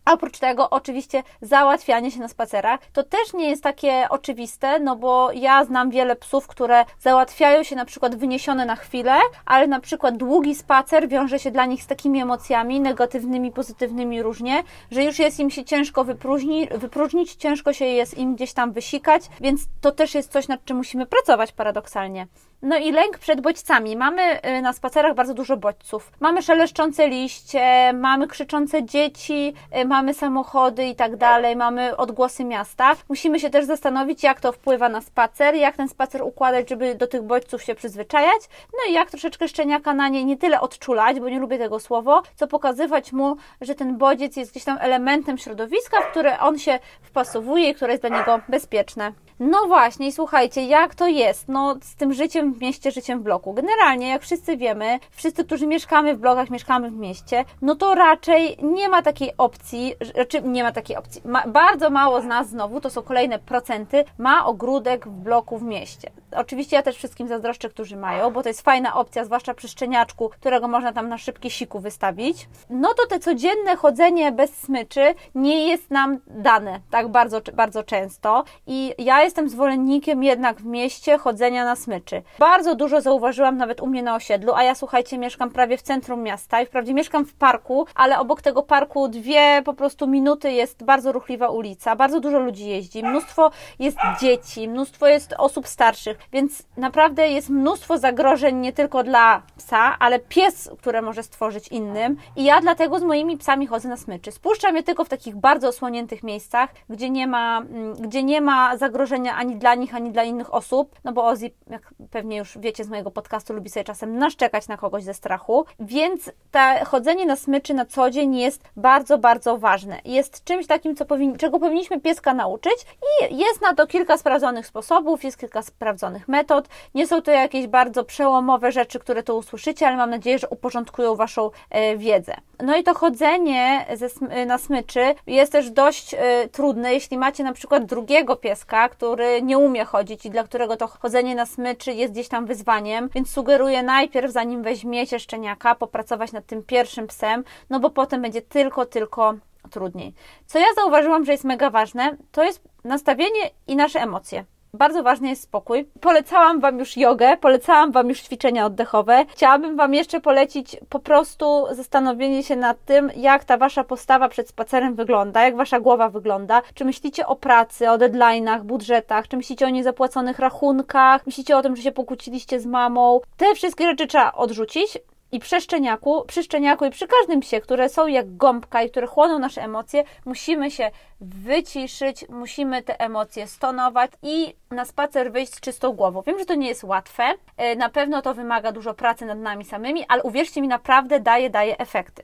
A 0.10 0.14
oprócz 0.14 0.40
tego, 0.40 0.70
oczywiście, 0.70 1.24
załatwianie 1.42 2.12
się 2.12 2.20
na 2.20 2.28
spacerach 2.28 2.80
to 2.94 3.04
też 3.04 3.34
nie 3.34 3.50
jest 3.50 3.64
takie 3.64 4.08
oczywiste, 4.10 4.80
no 4.80 4.96
bo 4.96 5.32
ja 5.32 5.66
znam 5.66 5.90
wiele 5.90 6.16
psów, 6.16 6.48
które 6.48 6.86
załatwiają 7.00 7.64
się 7.64 7.76
na 7.76 7.86
przykład 7.86 8.16
wyniesione 8.16 8.66
na 8.66 8.76
chwilę, 8.76 9.14
ale 9.46 9.68
na 9.68 9.80
przykład 9.80 10.18
długi 10.18 10.56
spacer 10.56 11.10
wiąże 11.10 11.40
się 11.40 11.52
dla 11.52 11.66
nich 11.66 11.84
z 11.84 11.88
takimi 11.88 12.22
emocjami 12.22 12.80
negatywnymi, 12.80 13.52
pozytywnymi 13.52 14.22
różnie, 14.22 14.64
że 14.92 15.04
już 15.04 15.20
jest 15.20 15.40
im 15.40 15.50
się 15.50 15.64
ciężko 15.64 16.04
wypróżni, 16.04 16.68
wypróżnić, 16.72 17.36
ciężko 17.36 17.74
się 17.74 17.86
jest 17.86 18.18
im 18.18 18.36
gdzieś 18.36 18.54
tam 18.54 18.72
wysikać, 18.72 19.24
więc 19.42 19.62
to 19.82 19.92
też 19.92 20.16
jest 20.16 20.32
coś, 20.32 20.48
nad 20.48 20.66
czym 20.66 20.78
musimy 20.78 21.06
pracować 21.06 21.52
paradoksalnie. 21.52 22.28
No 22.62 22.78
i 22.78 22.92
lęk 22.92 23.18
przed 23.18 23.42
bodźcami. 23.42 23.96
Mamy 23.96 24.46
y, 24.46 24.62
na 24.62 24.74
spacerach 24.74 25.16
bardzo 25.16 25.34
dużo 25.34 25.58
bodźców. 25.58 26.12
Mamy 26.20 26.42
szeleszczące 26.42 27.08
liście, 27.08 27.94
mamy 27.94 28.28
krzyczące 28.28 28.84
dzieci, 28.84 29.54
y, 29.82 29.86
mamy 29.86 30.14
samochody 30.14 30.86
i 30.86 30.96
tak 30.96 31.16
dalej, 31.16 31.56
mamy 31.56 31.98
odgłosy 31.98 32.46
miasta. 32.46 32.96
Musimy 33.10 33.40
się 33.40 33.50
też 33.50 33.66
zastanowić, 33.66 34.24
jak 34.24 34.42
to 34.42 34.52
wpływa 34.52 34.90
na 34.90 35.02
spacer, 35.02 35.56
jak 35.56 35.76
ten 35.76 35.90
spacer 35.90 36.22
układać, 36.22 36.70
żeby 36.70 36.96
do 36.96 37.08
tych 37.08 37.22
bodźców 37.22 37.64
się 37.64 37.76
przyzwyczajać, 37.76 38.42
no 38.74 38.92
i 38.92 38.94
jak 38.94 39.10
troszeczkę 39.12 39.48
szczeniaka 39.48 39.94
na 39.94 40.10
nie 40.10 40.26
nie 40.26 40.38
tyle 40.38 40.62
odczulać, 40.62 41.20
bo 41.20 41.30
nie 41.30 41.40
lubię 41.40 41.58
tego 41.58 41.80
słowa, 41.80 42.22
co 42.36 42.48
pokazywać 42.48 43.14
mu, 43.14 43.36
że 43.62 43.76
ten 43.76 43.98
bodziec 43.98 44.38
jest 44.38 44.52
gdzieś 44.52 44.64
tam 44.64 44.78
elementem 44.82 45.38
środowiska, 45.38 46.02
w 46.02 46.12
które 46.12 46.40
on 46.40 46.60
się 46.60 46.80
wpasowuje 47.02 47.70
i 47.70 47.76
które 47.76 47.92
jest 47.94 48.04
dla 48.04 48.20
niego 48.20 48.40
bezpieczne. 48.50 49.12
No 49.40 49.68
właśnie, 49.68 50.12
słuchajcie, 50.12 50.66
jak 50.66 50.96
to 50.96 51.08
jest? 51.08 51.48
No, 51.48 51.76
z 51.82 51.96
tym 51.96 52.14
życiem 52.14 52.49
w 52.54 52.62
mieście, 52.62 52.92
życiem 52.92 53.20
w 53.20 53.24
bloku. 53.24 53.54
Generalnie, 53.54 54.10
jak 54.10 54.22
wszyscy 54.22 54.58
wiemy, 54.58 55.00
wszyscy, 55.12 55.46
którzy 55.46 55.68
mieszkamy 55.68 56.16
w 56.16 56.20
blokach, 56.20 56.50
mieszkamy 56.50 56.92
w 56.92 56.96
mieście, 56.96 57.46
no 57.62 57.76
to 57.76 57.96
raczej 57.96 58.58
nie 58.62 58.90
ma 58.90 59.02
takiej 59.02 59.32
opcji, 59.38 59.96
znaczy 60.16 60.42
nie 60.42 60.64
ma 60.64 60.72
takiej 60.72 60.98
opcji. 60.98 61.22
Ma, 61.26 61.48
bardzo 61.48 61.90
mało 61.90 62.22
z 62.22 62.26
nas 62.26 62.50
znowu, 62.50 62.82
to 62.82 62.90
są 62.90 63.02
kolejne 63.02 63.40
procenty, 63.40 64.06
ma 64.18 64.46
ogródek 64.46 65.08
w 65.08 65.12
bloku 65.12 65.58
w 65.58 65.64
mieście. 65.64 66.12
Oczywiście 66.36 66.76
ja 66.76 66.82
też 66.82 66.96
wszystkim 66.96 67.28
zazdroszczę, 67.28 67.70
którzy 67.70 67.96
mają, 67.96 68.32
bo 68.32 68.44
to 68.44 68.50
jest 68.50 68.62
fajna 68.62 68.96
opcja, 68.96 69.26
zwłaszcza 69.26 69.54
przy 69.54 69.68
szczeniaczku, 69.68 70.30
którego 70.30 70.68
można 70.68 70.94
tam 70.94 71.10
na 71.10 71.18
szybkie 71.18 71.50
siku 71.50 71.80
wystawić. 71.80 72.50
No 72.70 72.94
to 72.94 73.08
te 73.08 73.20
codzienne 73.20 73.76
chodzenie 73.76 74.32
bez 74.32 74.58
smyczy 74.58 75.16
nie 75.36 75.68
jest 75.68 75.92
nam 75.92 76.20
dane 76.28 76.80
tak 76.92 77.08
bardzo, 77.08 77.42
bardzo 77.54 77.84
często 77.84 78.44
i 78.68 78.94
ja 78.98 79.24
jestem 79.24 79.50
zwolennikiem 79.50 80.24
jednak 80.24 80.62
w 80.62 80.66
mieście 80.66 81.18
chodzenia 81.18 81.66
na 81.66 81.76
smyczy. 81.76 82.22
Bardzo 82.40 82.76
dużo 82.76 83.02
zauważyłam 83.02 83.58
nawet 83.58 83.82
u 83.82 83.88
mnie 83.88 84.04
na 84.04 84.16
osiedlu, 84.16 84.54
a 84.54 84.64
ja 84.64 84.76
słuchajcie, 84.76 85.18
mieszkam 85.18 85.50
prawie 85.50 85.78
w 85.78 85.82
centrum 85.82 86.24
miasta 86.24 86.62
i 86.62 86.66
wprawdzie 86.66 86.94
mieszkam 86.94 87.26
w 87.26 87.34
parku, 87.34 87.86
ale 87.96 88.20
obok 88.20 88.42
tego 88.42 88.64
parku 88.64 89.08
dwie 89.08 89.62
po 89.66 89.74
prostu 89.74 90.08
minuty 90.08 90.52
jest 90.52 90.84
bardzo 90.84 91.12
ruchliwa 91.12 91.50
ulica, 91.50 91.96
bardzo 91.96 92.20
dużo 92.20 92.40
ludzi 92.40 92.68
jeździ, 92.68 93.04
mnóstwo 93.04 93.52
jest 93.80 93.98
dzieci, 94.22 94.68
mnóstwo 94.68 95.08
jest 95.08 95.34
osób 95.38 95.68
starszych, 95.68 96.18
więc 96.32 96.64
naprawdę 96.78 97.28
jest 97.28 97.50
mnóstwo 97.50 97.98
zagrożeń 97.98 98.56
nie 98.56 98.74
tylko 98.74 99.04
dla 99.04 99.42
psa, 99.58 99.96
ale 100.00 100.20
pies, 100.20 100.70
które 100.80 101.02
może 101.02 101.24
stworzyć 101.24 101.68
innym 101.68 102.18
i 102.36 102.44
ja 102.44 102.62
dlatego 102.62 103.00
z 103.00 103.04
moimi 103.04 103.38
psami 103.38 103.68
chodzę 103.68 103.90
na 103.90 103.98
smyczy. 103.98 104.32
Spuszczam 104.32 104.76
je 104.76 104.84
tylko 104.84 105.04
w 105.04 105.10
takich 105.10 105.36
bardzo 105.36 105.68
osłoniętych 105.68 106.24
miejscach, 106.24 106.70
gdzie 106.90 107.10
nie 107.10 107.28
ma, 107.28 107.58
mm, 107.58 107.94
gdzie 107.94 108.24
nie 108.24 108.42
ma 108.42 108.78
zagrożenia 108.78 109.36
ani 109.36 109.56
dla 109.56 109.76
nich, 109.76 109.96
ani 109.96 110.12
dla 110.12 110.24
innych 110.24 110.54
osób, 110.54 110.96
no 111.04 111.14
bo 111.14 111.28
Ozzy, 111.28 111.52
jak 111.70 111.94
pewnie 112.12 112.29
już 112.38 112.58
wiecie 112.58 112.84
z 112.84 112.90
mojego 112.90 113.12
podcastu, 113.12 113.54
lubi 113.54 113.70
sobie 113.70 113.84
czasem 113.84 114.18
naszczekać 114.18 114.68
na 114.68 114.78
kogoś 114.78 115.04
ze 115.04 115.14
strachu, 115.14 115.66
więc 115.80 116.32
to 116.52 116.60
chodzenie 116.86 117.26
na 117.26 117.36
smyczy 117.36 117.74
na 117.74 117.86
co 117.86 118.10
dzień 118.10 118.36
jest 118.38 118.64
bardzo, 118.76 119.18
bardzo 119.18 119.58
ważne. 119.58 120.02
Jest 120.06 120.44
czymś 120.44 120.68
takim, 120.68 120.96
co 120.96 121.06
powin 121.06 121.38
czego 121.38 121.60
powinniśmy 121.60 122.00
pieska 122.00 122.34
nauczyć 122.34 122.86
i 123.32 123.38
jest 123.38 123.62
na 123.62 123.74
to 123.74 123.88
kilka 123.88 124.18
sprawdzonych 124.18 124.68
sposobów, 124.68 125.24
jest 125.24 125.38
kilka 125.38 125.62
sprawdzonych 125.62 126.28
metod. 126.28 126.68
Nie 126.96 127.08
są 127.08 127.22
to 127.22 127.32
jakieś 127.32 127.68
bardzo 127.68 128.04
przełomowe 128.04 128.72
rzeczy, 128.72 129.00
które 129.00 129.24
tu 129.24 129.38
usłyszycie, 129.38 129.88
ale 129.88 129.98
mam 129.98 130.10
nadzieję, 130.10 130.40
że 130.40 130.50
uporządkują 130.50 131.16
Waszą 131.16 131.52
e, 131.70 131.98
wiedzę. 131.98 132.36
No 132.64 132.78
i 132.78 132.84
to 132.84 132.94
chodzenie 132.94 133.86
ze, 133.96 134.08
na 134.46 134.58
smyczy 134.58 135.16
jest 135.28 135.52
też 135.52 135.72
dość 135.72 136.14
e, 136.14 136.48
trudne, 136.48 136.94
jeśli 136.94 137.18
macie 137.18 137.44
na 137.44 137.54
przykład 137.54 137.86
drugiego 137.86 138.36
pieska, 138.36 138.90
który 138.90 139.42
nie 139.42 139.58
umie 139.58 139.86
chodzić 139.86 140.26
i 140.26 140.30
dla 140.30 140.44
którego 140.44 140.78
to 140.78 140.88
chodzenie 140.88 141.36
na 141.36 141.46
smyczy 141.46 141.94
jest 141.94 142.14
gdzieś 142.20 142.30
tam 142.30 142.46
wyzwaniem, 142.46 143.10
więc 143.16 143.30
sugeruję 143.30 143.84
najpierw, 143.84 144.32
zanim 144.32 144.64
weźmiecie 144.64 145.20
szczeniaka, 145.20 145.76
popracować 145.76 146.32
nad 146.32 146.46
tym 146.46 146.64
pierwszym 146.64 147.08
psem, 147.08 147.44
no 147.70 147.80
bo 147.80 147.90
potem 147.90 148.22
będzie 148.22 148.42
tylko, 148.42 148.86
tylko 148.86 149.34
trudniej. 149.72 150.14
Co 150.46 150.60
ja 150.60 150.66
zauważyłam, 150.76 151.26
że 151.26 151.32
jest 151.32 151.44
mega 151.44 151.70
ważne, 151.70 152.18
to 152.32 152.44
jest 152.44 152.62
nastawienie 152.84 153.50
i 153.68 153.76
nasze 153.76 154.00
emocje. 154.02 154.46
Bardzo 154.74 155.04
ważny 155.04 155.30
jest 155.30 155.42
spokój. 155.42 155.86
Polecałam 156.02 156.60
Wam 156.60 156.80
już 156.80 156.98
jogę, 156.98 157.38
polecałam 157.38 157.92
Wam 157.92 158.10
już 158.10 158.22
ćwiczenia 158.22 158.66
oddechowe. 158.66 159.26
Chciałabym 159.30 159.76
Wam 159.76 159.94
jeszcze 159.94 160.22
polecić 160.22 160.78
po 160.90 161.00
prostu 161.00 161.66
zastanowienie 161.72 162.44
się 162.44 162.56
nad 162.56 162.86
tym, 162.86 163.12
jak 163.16 163.44
ta 163.44 163.58
Wasza 163.58 163.84
postawa 163.84 164.30
przed 164.30 164.50
spacerem 164.50 164.96
wygląda, 164.96 165.44
jak 165.44 165.56
Wasza 165.56 165.80
głowa 165.80 166.10
wygląda. 166.10 166.62
Czy 166.74 166.86
myślicie 166.86 167.28
o 167.28 167.36
pracy, 167.36 167.90
o 167.90 167.98
deadline'ach, 167.98 168.64
budżetach, 168.64 169.28
czy 169.28 169.38
myślicie 169.38 169.66
o 169.66 169.70
niezapłaconych 169.70 170.40
rachunkach, 170.40 171.26
myślicie 171.26 171.58
o 171.58 171.62
tym, 171.62 171.76
że 171.76 171.82
się 171.82 171.92
pokłóciliście 171.92 172.60
z 172.60 172.66
mamą. 172.66 173.20
Te 173.38 173.56
wszystkie 173.56 173.86
rzeczy 173.86 174.08
trzeba 174.08 174.32
odrzucić 174.32 174.98
I 175.32 175.40
przy 175.40 175.62
szczeniaku, 175.62 176.26
przy 176.28 176.44
szczeniaku 176.44 176.86
i 176.86 176.90
przy 176.90 177.08
każdym 177.08 177.40
psie, 177.40 177.62
które 177.62 177.90
są 177.90 178.08
jak 178.08 178.38
gąbka 178.38 178.84
i 178.84 178.90
które 178.90 179.08
chłoną 179.08 179.40
nasze 179.40 179.62
emocje, 179.62 180.04
musimy 180.26 180.72
się 180.72 180.92
wyciszyć, 181.22 182.26
musimy 182.30 182.84
te 182.84 183.00
emocje 183.00 183.48
stonować 183.48 184.12
i 184.24 184.54
na 184.72 184.86
spacer 184.86 185.32
wyjść 185.32 185.56
z 185.56 185.62
czystą 185.62 185.92
głową. 185.92 186.22
Wiem, 186.22 186.40
że 186.40 186.46
to 186.46 186.56
nie 186.56 186.68
jest 186.68 186.84
łatwe, 186.84 187.24
e, 187.58 187.76
na 187.76 187.90
pewno 187.90 188.22
to 188.22 188.34
wymaga 188.34 188.72
dużo 188.72 188.94
pracy 188.94 189.26
nad 189.26 189.40
nami 189.40 189.66
samymi, 189.66 190.06
ale 190.08 190.24
uwierzcie 190.24 190.62
mi, 190.62 190.68
naprawdę 190.68 191.20
daje, 191.20 191.50
daje 191.50 191.78
efekty. 191.78 192.24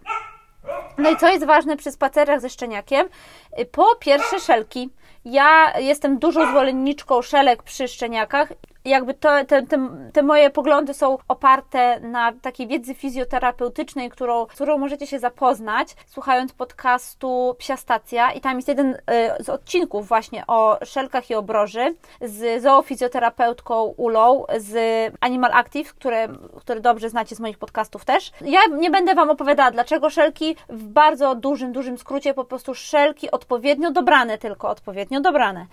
No 0.98 1.10
i 1.10 1.18
co 1.18 1.30
jest 1.30 1.46
ważne 1.46 1.78
przy 1.78 1.92
spacerach 1.92 2.42
ze 2.42 2.50
szczeniakiem? 2.50 3.08
E, 3.52 3.66
po 3.66 3.96
pierwsze 4.00 4.40
szelki. 4.40 4.90
Ja 5.26 5.80
jestem 5.80 6.18
dużą 6.18 6.50
zwolenniczką 6.52 7.22
szelek 7.22 7.64
przy 7.64 7.88
szczeniakach 7.88 8.50
jakby 8.86 9.13
to, 9.13 9.30
te, 9.46 9.63
te, 9.63 9.89
te, 10.13 10.24
moje 10.24 10.50
poglądy 10.50 10.94
są 10.94 11.18
oparte 11.27 12.00
na 12.00 12.34
takiej 12.42 12.68
wiedzy 12.68 12.94
fizjoterapeutycznej, 12.94 14.10
którą, 14.10 14.46
którą 14.46 14.77
możecie 14.77 15.08
się 15.08 15.20
zapoznać, 15.20 15.96
słuchając 16.08 16.54
podcastu 16.54 17.56
Psia 17.58 17.77
Stacja 17.77 18.32
i 18.32 18.42
tam 18.42 18.56
jest 18.56 18.68
jeden 18.68 18.94
y, 18.94 19.44
z 19.44 19.50
odcinków 19.50 20.08
właśnie 20.08 20.44
o 20.48 20.77
szelkach 20.86 21.30
i 21.30 21.36
obroży 21.36 21.96
z 22.22 22.62
zoofizjoterapeutką 22.62 23.84
Ulą 23.84 24.44
z 24.58 24.74
Animal 25.20 25.51
Active, 25.54 25.94
które, 25.94 26.27
które 26.60 26.80
dobrze 26.80 27.10
znacie 27.10 27.36
z 27.36 27.39
moich 27.39 27.58
podcastów 27.58 28.06
też. 28.06 28.32
Ja 28.42 28.60
nie 28.77 28.92
będę 28.92 29.15
Wam 29.15 29.30
opowiadała, 29.30 29.72
dlaczego 29.72 30.10
szelki 30.10 30.56
w 30.70 30.84
bardzo 30.84 31.36
dużym, 31.36 31.72
dużym 31.72 31.98
skrócie 31.98 32.34
po 32.34 32.46
prostu 32.46 32.75
szelki 32.75 33.32
odpowiednio 33.32 33.92
dobrane, 33.92 34.38
tylko 34.38 34.70
odpowiednio 34.70 35.22
dobrane. 35.22 35.65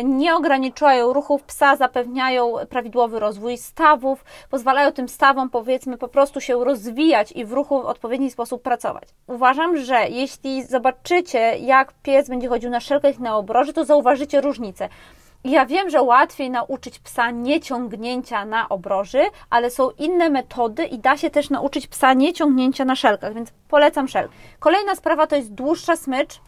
Y, 0.00 0.04
nie 0.04 0.34
ograniczają 0.34 1.12
ruchów 1.12 1.42
psa, 1.42 1.76
zapewniają 1.76 2.49
prawidłowy 2.68 3.18
rozwój 3.18 3.58
stawów, 3.58 4.24
pozwalają 4.50 4.92
tym 4.92 5.08
stawom, 5.08 5.50
powiedzmy, 5.50 5.98
po 5.98 6.08
prostu 6.08 6.40
się 6.40 6.64
rozwijać 6.64 7.32
i 7.32 7.44
w 7.44 7.52
ruchu 7.52 7.82
w 7.82 7.86
odpowiedni 7.86 8.30
sposób 8.30 8.62
pracować. 8.62 9.08
Uważam, 9.26 9.76
że 9.76 10.08
jeśli 10.08 10.64
zobaczycie, 10.64 11.38
jak 11.58 11.92
pies 12.02 12.28
będzie 12.28 12.48
chodził 12.48 12.70
na 12.70 12.80
szelkach 12.80 13.18
na 13.18 13.36
obroży, 13.36 13.72
to 13.72 13.84
zauważycie 13.84 14.40
różnicę. 14.40 14.88
Ja 15.44 15.66
wiem, 15.66 15.90
że 15.90 16.02
łatwiej 16.02 16.50
nauczyć 16.50 16.98
psa 16.98 17.30
nieciągnięcia 17.30 18.44
na 18.44 18.68
obroży, 18.68 19.22
ale 19.50 19.70
są 19.70 19.90
inne 19.90 20.30
metody 20.30 20.84
i 20.84 20.98
da 20.98 21.16
się 21.16 21.30
też 21.30 21.50
nauczyć 21.50 21.86
psa 21.86 22.14
nieciągnięcia 22.14 22.84
na 22.84 22.96
szelkach, 22.96 23.34
więc 23.34 23.52
polecam 23.68 24.08
szelk. 24.08 24.32
Kolejna 24.58 24.94
sprawa 24.94 25.26
to 25.26 25.36
jest 25.36 25.54
dłuższa 25.54 25.96
smycz 25.96 26.40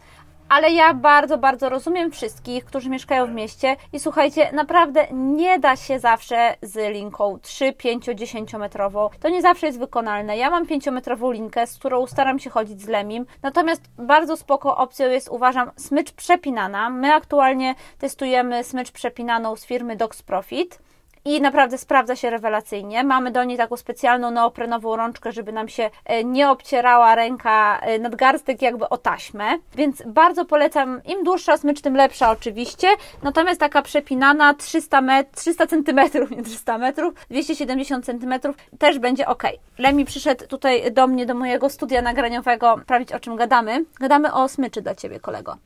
ale 0.48 0.70
ja 0.70 0.94
bardzo, 0.94 1.38
bardzo 1.38 1.68
rozumiem 1.68 2.10
wszystkich, 2.10 2.64
którzy 2.64 2.90
mieszkają 2.90 3.26
w 3.26 3.30
mieście 3.30 3.76
i 3.92 4.00
słuchajcie, 4.00 4.50
naprawdę 4.52 5.06
nie 5.12 5.58
da 5.58 5.76
się 5.76 5.98
zawsze 5.98 6.56
z 6.62 6.92
linką 6.92 7.38
3, 7.42 7.72
5, 7.72 8.04
10 8.14 8.54
metrową. 8.54 9.08
To 9.20 9.28
nie 9.28 9.42
zawsze 9.42 9.66
jest 9.66 9.78
wykonalne. 9.78 10.36
Ja 10.36 10.50
mam 10.50 10.66
5 10.66 10.86
metrową 10.86 11.30
linkę, 11.30 11.66
z 11.66 11.78
którą 11.78 12.06
staram 12.06 12.38
się 12.38 12.50
chodzić 12.50 12.82
z 12.82 12.88
Lemim, 12.88 13.26
natomiast 13.42 13.82
bardzo 13.98 14.36
spoko 14.36 14.76
opcją 14.76 15.10
jest, 15.10 15.28
uważam, 15.28 15.70
smycz 15.76 16.12
przepinana. 16.12 16.90
My 16.90 17.14
aktualnie 17.14 17.74
testujemy 17.98 18.64
smycz 18.64 18.90
przepinaną 18.90 19.56
z 19.56 19.66
firmy 19.66 19.96
Dogs 19.96 20.22
Profit 20.22 20.78
i 21.24 21.40
naprawdę 21.40 21.78
sprawdza 21.78 22.16
się 22.16 22.30
rewelacyjnie. 22.30 23.04
Mamy 23.04 23.30
do 23.30 23.44
niej 23.44 23.58
taką 23.58 23.76
specjalną 23.76 24.30
neoprenową 24.30 24.96
rączkę, 24.96 25.32
żeby 25.32 25.52
nam 25.52 25.68
się 25.68 25.90
e, 26.04 26.24
nie 26.24 26.50
obcierała 26.50 27.14
ręka 27.14 27.78
e, 27.80 27.98
nadgarstek 27.98 28.62
jakby 28.62 28.88
o 28.88 28.98
taśmę, 28.98 29.44
więc 29.74 30.02
bardzo 30.06 30.44
polecam, 30.44 31.00
im 31.04 31.24
dłuższa 31.24 31.56
smycz, 31.56 31.80
tym 31.80 31.96
lepsza 31.96 32.30
oczywiście, 32.30 32.88
natomiast 33.22 33.60
taka 33.60 33.82
przepinana 33.82 34.54
300, 34.54 35.00
met, 35.00 35.32
300 35.32 35.66
cm, 35.66 36.00
nie 36.30 36.42
300 36.42 36.78
metrów, 36.78 37.14
270 37.30 38.06
cm 38.06 38.34
też 38.78 38.98
będzie 38.98 39.26
ok. 39.28 39.42
Lemi 39.78 40.04
przyszedł 40.04 40.46
tutaj 40.46 40.92
do 40.92 41.06
mnie, 41.06 41.26
do 41.26 41.34
mojego 41.34 41.70
studia 41.70 42.02
nagraniowego, 42.02 42.80
prawić 42.86 43.12
o 43.12 43.20
czym 43.20 43.36
gadamy. 43.36 43.84
Gadamy 44.00 44.32
o 44.32 44.48
smyczy 44.48 44.82
dla 44.82 44.94
Ciebie, 44.94 45.20
kolego. 45.20 45.56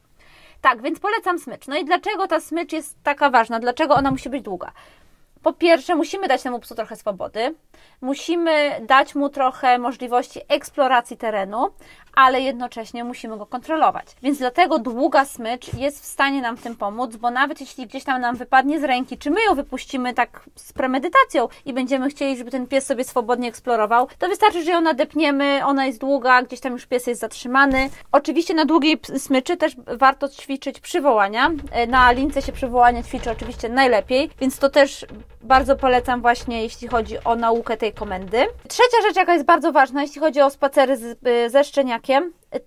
Tak, 0.60 0.82
więc 0.82 1.00
polecam 1.00 1.38
smycz. 1.38 1.66
No 1.66 1.76
i 1.76 1.84
dlaczego 1.84 2.26
ta 2.26 2.40
smycz 2.40 2.72
jest 2.72 2.96
taka 3.02 3.30
ważna? 3.30 3.60
Dlaczego 3.60 3.94
ona 3.94 4.10
musi 4.10 4.30
być 4.30 4.42
długa? 4.42 4.72
Po 5.46 5.52
pierwsze, 5.52 5.94
musimy 5.94 6.28
dać 6.28 6.42
temu 6.42 6.58
psu 6.60 6.74
trochę 6.74 6.96
swobody, 6.96 7.54
musimy 8.00 8.80
dać 8.86 9.14
mu 9.14 9.28
trochę 9.28 9.78
możliwości 9.78 10.40
eksploracji 10.48 11.16
terenu, 11.16 11.66
ale 12.16 12.40
jednocześnie 12.40 13.04
musimy 13.04 13.38
go 13.38 13.46
kontrolować. 13.46 14.06
Więc 14.23 14.38
dlatego 14.38 14.78
długa 14.78 15.25
smycz 15.25 15.75
jest 15.75 16.02
w 16.02 16.06
stanie 16.06 16.42
nam 16.42 16.56
w 16.56 16.62
tym 16.62 16.76
pomóc, 16.76 17.16
bo 17.16 17.30
nawet 17.30 17.61
jeśli 17.61 17.87
gdzieś 17.87 18.04
tam 18.04 18.20
nam 18.20 18.37
wypadnie 18.37 18.80
z 18.80 18.85
ręki, 18.85 19.18
czy 19.18 19.30
my 19.30 19.44
ją 19.44 19.54
wypuścimy 19.54 20.14
tak 20.14 20.44
z 20.54 20.73
premedytacją 20.73 21.49
i 21.64 21.73
będziemy 21.73 22.08
chcieli, 22.08 22.37
żeby 22.37 22.50
ten 22.50 22.66
pies 22.66 22.87
sobie 22.87 23.04
swobodnie 23.04 23.49
eksplorował, 23.49 24.08
to 24.18 24.28
wystarczy, 24.28 24.64
że 24.64 24.70
ją 24.70 24.80
nadepniemy, 24.80 25.61
ona 25.64 25.87
jest 25.87 26.00
długa, 26.00 26.42
gdzieś 26.42 26.61
tam 26.61 26.73
już 26.73 26.87
pies 26.87 27.06
jest 27.06 27.20
zatrzymany. 27.20 27.90
Oczywiście 28.12 28.54
na 28.54 28.64
długiej 28.64 29.00
smyczy 29.18 29.56
też 29.56 29.76
warto 29.87 30.28
ćwiczyć 30.28 30.80
przywołania. 30.80 31.50
E, 31.73 31.87
na 31.87 32.12
lince 32.12 32.42
się 32.42 32.52
przywołania 32.52 33.02
ćwiczy 33.02 33.30
oczywiście 33.30 33.68
najlepiej, 33.68 34.30
więc 34.40 34.58
to 34.58 34.70
też 34.70 35.06
bardzo 35.42 35.76
polecam 35.76 36.20
właśnie, 36.20 36.62
jeśli 36.62 36.88
chodzi 36.88 37.25
o 37.25 37.37
naukę 37.37 37.76
tej 37.76 37.92
komendy. 37.92 38.46
Trzecia 38.68 39.02
rzecz, 39.02 39.16
jaka 39.16 39.32
jest 39.32 39.44
bardzo 39.46 39.73
ważna, 39.73 40.02
jeśli 40.02 40.20
chodzi 40.20 40.40
o 40.40 40.50
spacery 40.50 40.96
z, 40.96 41.26
y, 41.26 41.50
ze 41.50 41.64
szczeniakiem, 41.64 42.05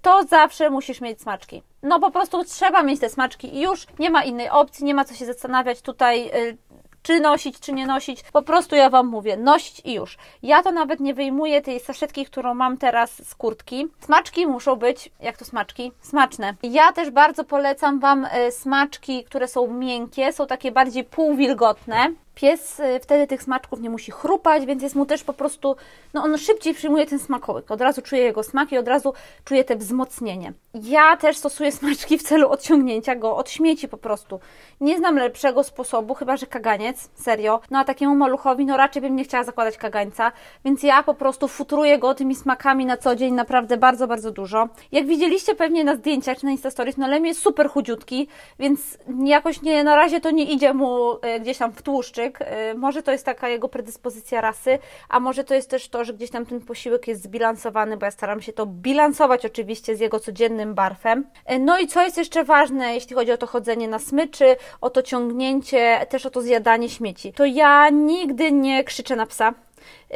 to 0.02 0.24
zawsze 0.24 0.70
musisz 0.70 1.02
mieć 1.02 1.22
smaczki. 1.22 1.64
No 1.84 2.00
po 2.00 2.12
prostu 2.12 2.44
trzeba 2.44 2.84
mieć 2.84 3.00
te 3.00 3.10
smaczki 3.10 3.56
i 3.56 3.62
już 3.62 3.88
nie 4.00 4.10
ma 4.10 4.24
innej 4.24 4.50
opcji, 4.50 4.86
nie 4.86 4.94
ma 4.94 5.06
co 5.06 5.14
się 5.14 5.26
zastanawiać 5.26 5.82
tutaj 5.82 6.32
y, 6.36 6.58
czy 7.02 7.20
nosić, 7.20 7.60
czy 7.60 7.74
nie 7.74 7.88
nosić. 7.88 8.24
Po 8.34 8.42
prostu 8.42 8.76
ja 8.76 8.90
Wam 8.90 9.08
mówię, 9.08 9.38
nosić 9.38 9.82
i 9.86 9.94
już. 9.94 10.18
Ja 10.44 10.64
to 10.64 10.72
nawet 10.72 11.00
nie 11.00 11.14
wyjmuję 11.14 11.62
tej 11.62 11.80
saszetki, 11.80 12.26
którą 12.26 12.54
mam 12.54 12.78
teraz 12.78 13.28
z 13.30 13.36
kurtki. 13.36 13.88
Smaczki 14.00 14.48
muszą 14.48 14.76
być, 14.76 15.12
jak 15.20 15.38
to 15.38 15.46
smaczki? 15.46 15.92
Smaczne. 16.02 16.54
Ja 16.64 16.92
też 16.92 17.10
bardzo 17.10 17.44
polecam 17.44 18.00
Wam 18.00 18.26
y, 18.26 18.52
smaczki, 18.52 19.24
które 19.24 19.48
są 19.48 19.68
miękkie, 19.68 20.34
są 20.34 20.48
takie 20.48 20.72
bardziej 20.72 21.04
półwilgotne. 21.04 22.14
Pies 22.40 22.80
y, 22.80 23.00
wtedy 23.00 23.28
tych 23.28 23.44
smaczków 23.44 23.82
nie 23.82 23.90
musi 23.90 24.12
chrupać, 24.12 24.66
więc 24.66 24.84
jest 24.84 24.96
mu 24.96 25.06
też 25.06 25.24
po 25.24 25.34
prostu, 25.34 25.76
no 26.14 26.24
on 26.24 26.38
szybciej 26.38 26.74
przyjmuje 26.74 27.06
ten 27.06 27.20
smakołyk. 27.20 27.72
Od 27.72 27.82
razu 27.82 28.02
czuje 28.02 28.22
jego 28.22 28.44
smak 28.44 28.72
i 28.72 28.78
od 28.78 28.88
razu 28.88 29.14
czuje 29.46 29.64
te 29.64 29.76
wzmocnienie. 29.76 30.54
Ja 30.74 31.18
też 31.18 31.38
stosuję 31.38 31.72
smaczki 31.80 32.18
w 32.18 32.24
celu 32.24 32.50
odciągnięcia 32.50 33.16
go 33.16 33.36
od 33.36 33.50
śmieci 33.50 33.88
po 33.88 33.98
prostu. 33.98 34.40
Nie 34.82 34.98
znam 34.98 35.16
lepszego 35.16 35.64
sposobu, 35.64 36.14
chyba 36.14 36.38
że 36.38 36.46
kaganiec, 36.46 37.10
serio. 37.14 37.60
No 37.72 37.80
a 37.80 37.84
takiemu 37.84 38.16
maluchowi, 38.16 38.66
no 38.66 38.78
raczej 38.78 39.02
bym 39.02 39.16
nie 39.16 39.24
chciała 39.24 39.44
zakładać 39.44 39.78
kagańca, 39.78 40.32
więc 40.66 40.84
ja 40.84 41.04
po 41.04 41.14
prostu 41.14 41.48
futruję 41.48 41.98
go 41.98 42.16
tymi 42.16 42.36
smakami 42.36 42.86
na 42.86 42.98
co 42.98 43.16
dzień 43.16 43.34
naprawdę 43.34 43.78
bardzo, 43.78 44.08
bardzo 44.08 44.32
dużo. 44.32 44.70
Jak 44.92 45.08
widzieliście 45.08 45.56
pewnie 45.56 45.84
na 45.84 45.96
zdjęciach 45.96 46.38
czy 46.38 46.46
na 46.46 46.52
Instastories, 46.52 46.98
no 46.98 47.08
Lem 47.08 47.26
jest 47.26 47.42
super 47.42 47.70
chudziutki, 47.70 48.28
więc 48.60 48.98
jakoś 49.24 49.62
nie, 49.62 49.84
na 49.84 49.96
razie 49.96 50.22
to 50.22 50.32
nie 50.32 50.44
idzie 50.44 50.74
mu 50.74 51.14
y, 51.14 51.40
gdzieś 51.40 51.58
tam 51.58 51.72
w 51.72 51.82
tłuszczyk, 51.82 52.29
Y, 52.42 52.76
może 52.78 53.04
to 53.04 53.12
jest 53.12 53.26
taka 53.26 53.50
jego 53.50 53.70
predyspozycja 53.70 54.42
rasy, 54.42 54.80
a 55.10 55.20
może 55.20 55.44
to 55.44 55.54
jest 55.54 55.70
też 55.70 55.90
to, 55.90 56.04
że 56.04 56.14
gdzieś 56.14 56.30
tam 56.30 56.46
ten 56.46 56.62
posiłek 56.62 57.08
jest 57.08 57.24
zbilansowany, 57.24 57.98
bo 57.98 58.06
ja 58.06 58.12
staram 58.12 58.42
się 58.42 58.54
to 58.54 58.66
bilansować 58.66 59.46
oczywiście 59.46 59.96
z 59.96 60.00
jego 60.00 60.20
codziennym 60.20 60.74
barwem. 60.74 61.26
Y, 61.52 61.60
no 61.60 61.80
i 61.80 61.88
co 61.88 62.04
jest 62.04 62.18
jeszcze 62.18 62.44
ważne, 62.44 62.94
jeśli 62.94 63.16
chodzi 63.16 63.32
o 63.32 63.38
to 63.38 63.48
chodzenie 63.48 63.88
na 63.88 64.00
smyczy, 64.00 64.56
o 64.82 64.90
to 64.90 65.02
ciągnięcie, 65.02 66.06
też 66.10 66.26
o 66.26 66.30
to 66.30 66.42
zjadanie 66.42 66.90
śmieci, 66.90 67.34
to 67.34 67.46
ja 67.46 67.90
nigdy 67.90 68.52
nie 68.52 68.84
krzyczę 68.84 69.16
na 69.16 69.26
psa. 69.26 69.54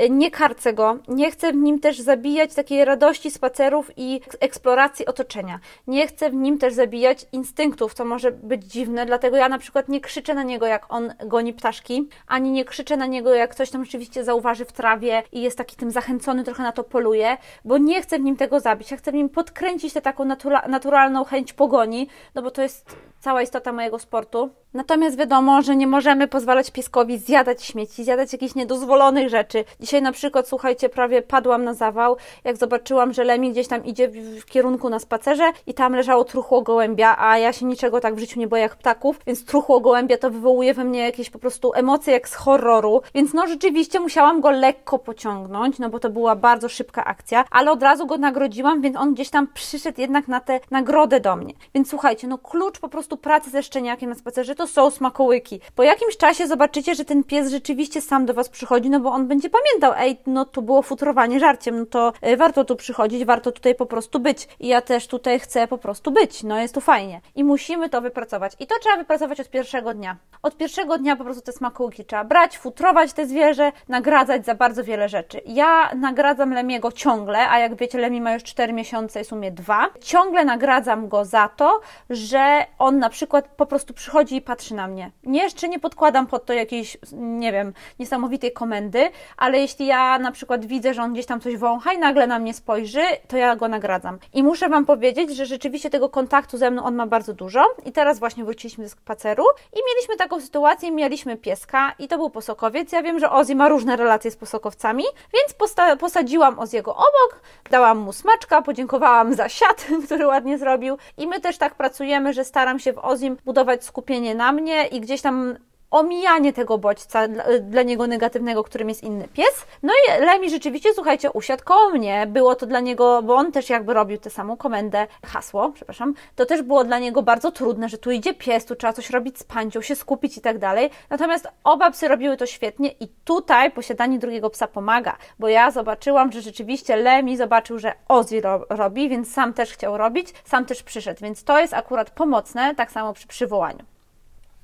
Nie 0.10 0.32
karcę 0.32 0.74
go, 0.74 0.98
nie 1.08 1.32
chcę 1.32 1.52
w 1.52 1.56
nim 1.56 1.80
też 1.80 2.00
zabijać 2.00 2.54
takiej 2.54 2.86
radości 2.86 3.32
spacerów 3.32 3.92
i 3.98 4.22
eksploracji 4.40 5.06
otoczenia. 5.06 5.60
Nie 5.88 6.08
chcę 6.08 6.30
w 6.30 6.34
nim 6.34 6.58
też 6.58 6.74
zabijać 6.74 7.26
instynktów, 7.32 7.94
co 7.94 8.06
może 8.06 8.32
być 8.32 8.64
dziwne, 8.64 9.06
dlatego 9.06 9.38
ja 9.38 9.50
na 9.50 9.58
przykład 9.58 9.90
nie 9.90 10.02
krzyczę 10.02 10.34
na 10.34 10.44
niego, 10.44 10.66
jak 10.66 10.94
on 10.94 11.14
goni 11.26 11.54
ptaszki, 11.54 12.10
ani 12.28 12.52
nie 12.52 12.66
krzyczę 12.66 12.98
na 12.98 13.06
niego, 13.06 13.34
jak 13.34 13.52
ktoś 13.52 13.70
tam 13.70 13.86
rzeczywiście 13.86 14.24
zauważy 14.24 14.66
w 14.66 14.72
trawie 14.72 15.24
i 15.32 15.42
jest 15.42 15.58
taki 15.58 15.76
tym 15.76 15.92
zachęcony, 15.92 16.44
trochę 16.44 16.64
na 16.64 16.72
to 16.72 16.84
poluje, 16.84 17.38
bo 17.66 17.78
nie 17.78 18.02
chcę 18.02 18.20
w 18.20 18.22
nim 18.22 18.36
tego 18.36 18.60
zabić. 18.60 18.92
Ja 18.92 18.98
chcę 18.98 19.12
w 19.12 19.16
nim 19.16 19.30
podkręcić 19.30 19.94
tę 19.94 20.02
taką 20.02 20.26
natura 20.26 20.68
naturalną 20.68 21.24
chęć 21.24 21.54
pogoni, 21.54 22.08
no 22.36 22.42
bo 22.42 22.52
to 22.52 22.62
jest 22.62 22.96
cała 23.20 23.42
istota 23.42 23.74
mojego 23.74 24.00
sportu. 24.00 24.50
Natomiast 24.74 25.18
wiadomo, 25.18 25.62
że 25.62 25.76
nie 25.76 25.88
możemy 25.88 26.28
pozwalać 26.28 26.72
pieskowi 26.72 27.18
zjadać 27.18 27.64
śmieci, 27.64 28.04
zjadać 28.04 28.34
jakichś 28.34 28.56
niedozwolonych 28.56 29.30
rzeczy. 29.30 29.66
Dzisiaj 29.84 30.02
na 30.02 30.12
przykład, 30.12 30.48
słuchajcie, 30.48 30.90
prawie 30.90 31.22
padłam 31.22 31.64
na 31.64 31.74
zawał, 31.74 32.18
jak 32.44 32.58
zobaczyłam, 32.58 33.14
że 33.14 33.24
Lemi 33.24 33.52
gdzieś 33.52 33.68
tam 33.68 33.86
idzie 33.86 34.10
w 34.42 34.46
kierunku 34.46 34.90
na 34.90 35.00
spacerze 35.00 35.52
i 35.68 35.74
tam 35.74 35.96
leżało 35.96 36.24
truchło 36.24 36.62
gołębia, 36.62 37.16
a 37.20 37.38
ja 37.38 37.54
się 37.54 37.66
niczego 37.66 38.00
tak 38.00 38.16
w 38.16 38.20
życiu 38.20 38.40
nie 38.40 38.48
boję 38.48 38.62
jak 38.62 38.76
ptaków, 38.76 39.20
więc 39.28 39.46
truchło 39.46 39.80
gołębia 39.80 40.18
to 40.18 40.30
wywołuje 40.30 40.74
we 40.74 40.84
mnie 40.84 41.00
jakieś 41.00 41.30
po 41.30 41.40
prostu 41.40 41.72
emocje 41.76 42.14
jak 42.14 42.30
z 42.30 42.34
horroru, 42.36 43.02
więc 43.16 43.34
no 43.34 43.48
rzeczywiście 43.48 44.00
musiałam 44.00 44.42
go 44.42 44.52
lekko 44.52 45.00
pociągnąć, 45.00 45.80
no 45.80 45.90
bo 45.90 46.00
to 46.00 46.10
była 46.10 46.36
bardzo 46.36 46.70
szybka 46.70 47.06
akcja, 47.06 47.46
ale 47.52 47.72
od 47.72 47.84
razu 47.84 48.06
go 48.06 48.18
nagrodziłam, 48.18 48.82
więc 48.82 48.98
on 48.98 49.14
gdzieś 49.14 49.30
tam 49.30 49.48
przyszedł 49.54 50.02
jednak 50.02 50.28
na 50.28 50.40
tę 50.40 50.60
nagrodę 50.72 51.20
do 51.20 51.36
mnie. 51.36 51.54
Więc 51.76 51.90
słuchajcie, 51.90 52.28
no 52.28 52.38
klucz 52.38 52.80
po 52.80 52.90
prostu 52.90 53.18
pracy 53.18 53.50
ze 53.50 53.64
szczeniakiem 53.64 54.10
na 54.10 54.16
spacerze, 54.16 54.56
to 54.56 54.68
są 54.68 54.92
smakołyki. 54.92 55.60
Po 55.76 55.84
jakimś 55.84 56.18
czasie 56.18 56.48
zobaczycie, 56.48 56.96
że 56.96 57.06
ten 57.06 57.24
pies 57.24 57.52
rzeczywiście 57.52 58.02
sam 58.02 58.26
do 58.26 58.34
Was 58.34 58.50
przychodzi, 58.50 58.90
no 58.90 59.00
bo 59.00 59.10
on 59.10 59.28
będzie 59.28 59.50
pamiętał, 59.50 59.73
ej, 59.98 60.18
no 60.28 60.46
tu 60.46 60.62
było 60.62 60.82
futrowanie 60.82 61.40
żarciem, 61.40 61.80
no 61.80 61.86
to 61.86 62.14
y, 62.28 62.38
warto 62.38 62.66
tu 62.66 62.76
przychodzić, 62.76 63.26
warto 63.26 63.52
tutaj 63.52 63.76
po 63.76 63.86
prostu 63.86 64.20
być. 64.20 64.48
I 64.60 64.68
ja 64.68 64.82
też 64.82 65.08
tutaj 65.08 65.40
chcę 65.40 65.68
po 65.68 65.78
prostu 65.78 66.12
być, 66.12 66.44
no 66.44 66.60
jest 66.60 66.74
tu 66.74 66.82
fajnie. 66.82 67.22
I 67.36 67.44
musimy 67.44 67.90
to 67.90 68.02
wypracować. 68.02 68.54
I 68.60 68.68
to 68.68 68.76
trzeba 68.82 68.98
wypracować 68.98 69.40
od 69.40 69.50
pierwszego 69.50 69.94
dnia. 69.94 70.18
Od 70.44 70.58
pierwszego 70.58 70.98
dnia 70.98 71.16
po 71.16 71.24
prostu 71.24 71.42
te 71.44 71.52
smakołyki 71.52 72.06
trzeba 72.06 72.24
brać, 72.24 72.58
futrować 72.58 73.14
te 73.14 73.28
zwierzę, 73.28 73.72
nagradzać 73.88 74.46
za 74.46 74.56
bardzo 74.56 74.84
wiele 74.84 75.10
rzeczy. 75.10 75.42
Ja 75.46 75.96
nagradzam 75.96 76.54
Lemiego 76.54 76.92
ciągle, 76.92 77.50
a 77.50 77.60
jak 77.60 77.76
wiecie, 77.76 77.98
Lemi 77.98 78.22
ma 78.22 78.34
już 78.34 78.44
4 78.44 78.74
miesiące 78.74 79.22
i 79.22 79.24
w 79.24 79.28
sumie 79.28 79.52
2. 79.52 79.90
Ciągle 80.02 80.46
nagradzam 80.46 81.08
go 81.08 81.26
za 81.26 81.50
to, 81.50 81.82
że 82.10 82.66
on 82.80 83.00
na 83.00 83.10
przykład 83.10 83.48
po 83.48 83.66
prostu 83.66 83.94
przychodzi 83.94 84.36
i 84.36 84.42
patrzy 84.42 84.76
na 84.76 84.88
mnie. 84.88 85.12
Nie, 85.24 85.44
jeszcze 85.44 85.70
nie 85.70 85.80
podkładam 85.80 86.28
pod 86.28 86.46
to 86.46 86.54
jakiejś, 86.54 86.98
nie 87.12 87.52
wiem, 87.52 87.74
niesamowitej 88.00 88.52
komendy, 88.52 89.10
ale 89.38 89.60
jeśli 89.64 89.86
ja 89.86 90.20
na 90.20 90.32
przykład 90.32 90.66
widzę, 90.66 90.94
że 90.94 91.04
on 91.04 91.14
gdzieś 91.14 91.26
tam 91.26 91.40
coś 91.42 91.58
wącha 91.58 91.94
i 91.94 91.98
nagle 91.98 92.28
na 92.28 92.40
mnie 92.40 92.54
spojrzy, 92.54 93.02
to 93.28 93.38
ja 93.38 93.56
go 93.56 93.68
nagradzam. 93.68 94.20
I 94.34 94.44
muszę 94.44 94.70
Wam 94.70 94.86
powiedzieć, 94.86 95.36
że 95.36 95.46
rzeczywiście 95.46 95.90
tego 95.90 96.10
kontaktu 96.10 96.58
ze 96.58 96.72
mną 96.72 96.84
on 96.84 96.96
ma 96.96 97.08
bardzo 97.08 97.34
dużo. 97.34 97.66
I 97.86 97.92
teraz 97.92 98.20
właśnie 98.20 98.44
wróciliśmy 98.44 98.90
z 98.90 98.92
spaceru 98.92 99.44
i 99.74 99.80
mieliśmy 99.88 100.18
taką 100.18 100.42
sytuację, 100.42 100.92
mieliśmy 100.92 101.38
pieska 101.38 101.94
i 102.00 102.08
to 102.08 102.18
był 102.18 102.30
posokowiec. 102.30 102.92
Ja 102.92 103.02
wiem, 103.04 103.20
że 103.20 103.32
Ozzy 103.32 103.56
ma 103.56 103.70
różne 103.70 103.96
relacje 103.96 104.32
z 104.32 104.36
posokowcami, 104.36 105.04
więc 105.34 105.54
posta- 105.58 105.98
posadziłam 105.98 106.60
Oziego 106.60 106.92
obok, 106.96 107.42
dałam 107.72 107.98
mu 107.98 108.14
smaczka, 108.14 108.62
podziękowałam 108.62 109.34
za 109.34 109.50
siat, 109.50 109.88
który 110.06 110.28
ładnie 110.28 110.58
zrobił 110.58 110.98
i 111.18 111.28
my 111.28 111.42
też 111.42 111.58
tak 111.58 111.76
pracujemy, 111.76 112.34
że 112.34 112.46
staram 112.46 112.80
się 112.80 112.94
w 112.94 113.06
Ozim 113.06 113.38
budować 113.46 113.84
skupienie 113.84 114.36
na 114.36 114.52
mnie 114.52 114.88
i 114.88 115.02
gdzieś 115.02 115.22
tam 115.22 115.56
omijanie 115.94 116.54
tego 116.54 116.78
bodźca 116.78 117.28
dla, 117.62 117.84
niego 117.84 118.08
negatywnego, 118.08 118.64
którym 118.64 118.90
jest 118.90 119.04
inny 119.04 119.28
pies. 119.28 119.66
No 119.84 119.94
i 119.94 120.22
Lemi 120.26 120.50
rzeczywiście, 120.50 120.94
słuchajcie, 120.94 121.32
usiadł 121.32 121.64
koło 121.64 121.90
mnie. 121.90 122.28
Było 122.28 122.56
to 122.56 122.66
dla 122.66 122.80
niego, 122.80 123.22
bo 123.24 123.36
on 123.36 123.52
też 123.52 123.70
jakby 123.70 123.94
robił 123.94 124.18
tę 124.18 124.30
samą 124.30 124.58
komendę, 124.58 125.08
hasło, 125.26 125.72
przepraszam, 125.76 126.14
to 126.36 126.46
też 126.46 126.62
było 126.62 126.84
dla 126.84 127.00
niego 127.00 127.24
bardzo 127.24 127.52
trudne, 127.52 127.90
że 127.90 127.98
tu 127.98 128.12
idzie 128.12 128.34
pies, 128.34 128.66
tu 128.66 128.76
trzeba 128.76 128.94
coś 128.94 129.10
robić 129.10 129.40
z 129.40 129.44
pancią, 129.44 129.82
się 129.82 129.96
skupić 129.96 130.38
i 130.38 130.42
tak 130.42 130.58
dalej. 130.58 130.90
Natomiast 131.10 131.48
oba 131.64 131.92
psy 131.92 132.08
robiły 132.08 132.38
to 132.38 132.46
świetnie 132.46 132.92
i 132.92 133.08
tutaj 133.24 133.72
posiadanie 133.72 134.20
drugiego 134.20 134.50
psa 134.50 134.68
pomaga, 134.68 135.18
bo 135.40 135.48
ja 135.48 135.72
zobaczyłam, 135.72 136.32
że 136.32 136.42
rzeczywiście 136.42 136.96
Lemi 136.96 137.38
zobaczył, 137.38 137.80
że 137.80 137.94
Ozzy 138.08 138.42
ro 138.42 138.66
robi, 138.70 139.10
więc 139.10 139.34
sam 139.34 139.54
też 139.54 139.74
chciał 139.74 139.98
robić, 139.98 140.34
sam 140.46 140.66
też 140.66 140.84
przyszedł, 140.84 141.22
więc 141.22 141.44
to 141.44 141.60
jest 141.60 141.74
akurat 141.74 142.10
pomocne, 142.10 142.76
tak 142.76 142.92
samo 142.92 143.14
przy 143.14 143.28
przywołaniu. 143.28 143.93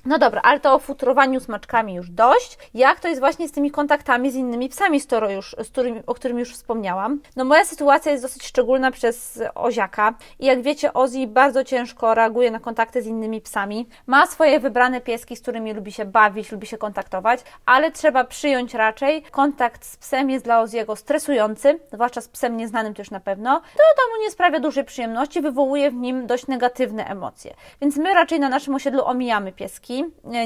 No 0.05 0.17
dobra, 0.17 0.41
ale 0.43 0.59
to 0.59 0.73
o 0.73 0.79
futrowaniu 0.79 1.39
smaczkami 1.39 1.93
już 1.93 2.09
dość. 2.09 2.57
Jak 2.73 2.99
to 2.99 3.07
jest 3.07 3.19
właśnie 3.19 3.47
z 3.47 3.51
tymi 3.51 3.71
kontaktami 3.71 4.31
z 4.31 4.35
innymi 4.35 4.69
psami, 4.69 4.99
z 4.99 5.07
już, 5.29 5.55
z 5.63 5.69
którymi, 5.69 6.01
o 6.07 6.13
którym 6.13 6.39
już 6.39 6.53
wspomniałam? 6.53 7.19
No 7.35 7.45
moja 7.45 7.65
sytuacja 7.65 8.11
jest 8.11 8.23
dosyć 8.23 8.43
szczególna 8.43 8.91
przez 8.91 9.43
Oziaka 9.55 10.13
i 10.39 10.45
jak 10.45 10.61
wiecie, 10.61 10.93
Ozzy 10.93 11.27
bardzo 11.27 11.63
ciężko 11.63 12.13
reaguje 12.13 12.51
na 12.51 12.59
kontakty 12.59 13.01
z 13.01 13.05
innymi 13.05 13.41
psami. 13.41 13.87
Ma 14.07 14.27
swoje 14.27 14.59
wybrane 14.59 15.01
pieski, 15.01 15.35
z 15.35 15.41
którymi 15.41 15.73
lubi 15.73 15.91
się 15.91 16.05
bawić, 16.05 16.51
lubi 16.51 16.67
się 16.67 16.77
kontaktować, 16.77 17.39
ale 17.65 17.91
trzeba 17.91 18.23
przyjąć 18.23 18.73
raczej, 18.73 19.23
kontakt 19.31 19.85
z 19.85 19.97
psem 19.97 20.29
jest 20.29 20.45
dla 20.45 20.61
Oziego 20.61 20.95
stresujący, 20.95 21.79
zwłaszcza 21.93 22.21
z 22.21 22.27
psem 22.27 22.57
nieznanym 22.57 22.93
też 22.93 23.11
na 23.11 23.19
pewno. 23.19 23.59
To, 23.59 23.83
to 23.95 24.17
mu 24.17 24.23
nie 24.23 24.31
sprawia 24.31 24.59
dużej 24.59 24.85
przyjemności, 24.85 25.41
wywołuje 25.41 25.91
w 25.91 25.95
nim 25.95 26.27
dość 26.27 26.47
negatywne 26.47 27.05
emocje. 27.05 27.53
Więc 27.81 27.97
my 27.97 28.13
raczej 28.13 28.39
na 28.39 28.49
naszym 28.49 28.75
osiedlu 28.75 29.05
omijamy 29.05 29.51
pieski, 29.51 29.88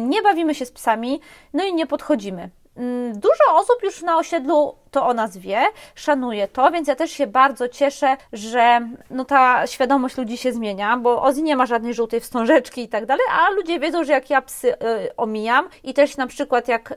nie 0.02 0.22
bawimy 0.22 0.56
się 0.56 0.66
z 0.66 0.72
psami, 0.72 1.20
no 1.54 1.64
i 1.64 1.74
nie 1.74 1.88
podchodzimy. 1.88 2.50
Mm, 2.78 3.20
dużo 3.20 3.56
osób 3.56 3.84
już 3.84 4.02
na 4.02 4.18
osiedlu 4.18 4.76
to 4.92 5.08
o 5.08 5.14
nas 5.14 5.38
wie, 5.38 5.62
szanuje 5.96 6.48
to, 6.48 6.72
więc 6.72 6.88
ja 6.88 6.96
też 6.96 7.12
się 7.12 7.28
bardzo 7.28 7.70
cieszę, 7.70 8.18
że 8.34 8.90
no 9.10 9.26
ta 9.26 9.68
świadomość 9.68 10.18
ludzi 10.18 10.38
się 10.38 10.54
zmienia, 10.54 10.98
bo 10.98 11.22
Ozzy 11.22 11.42
nie 11.42 11.56
ma 11.56 11.66
żadnej 11.66 11.94
żółtej 11.94 12.20
wstążeczki 12.20 12.82
i 12.84 12.88
tak 12.88 13.06
dalej, 13.06 13.26
a 13.32 13.50
ludzie 13.50 13.80
wiedzą, 13.80 14.04
że 14.04 14.14
jak 14.14 14.30
ja 14.30 14.42
psy 14.42 14.74
y, 14.74 15.16
omijam 15.18 15.70
i 15.84 15.94
też 15.94 16.18
na 16.18 16.28
przykład 16.28 16.68
jak 16.68 16.92
y, 16.92 16.96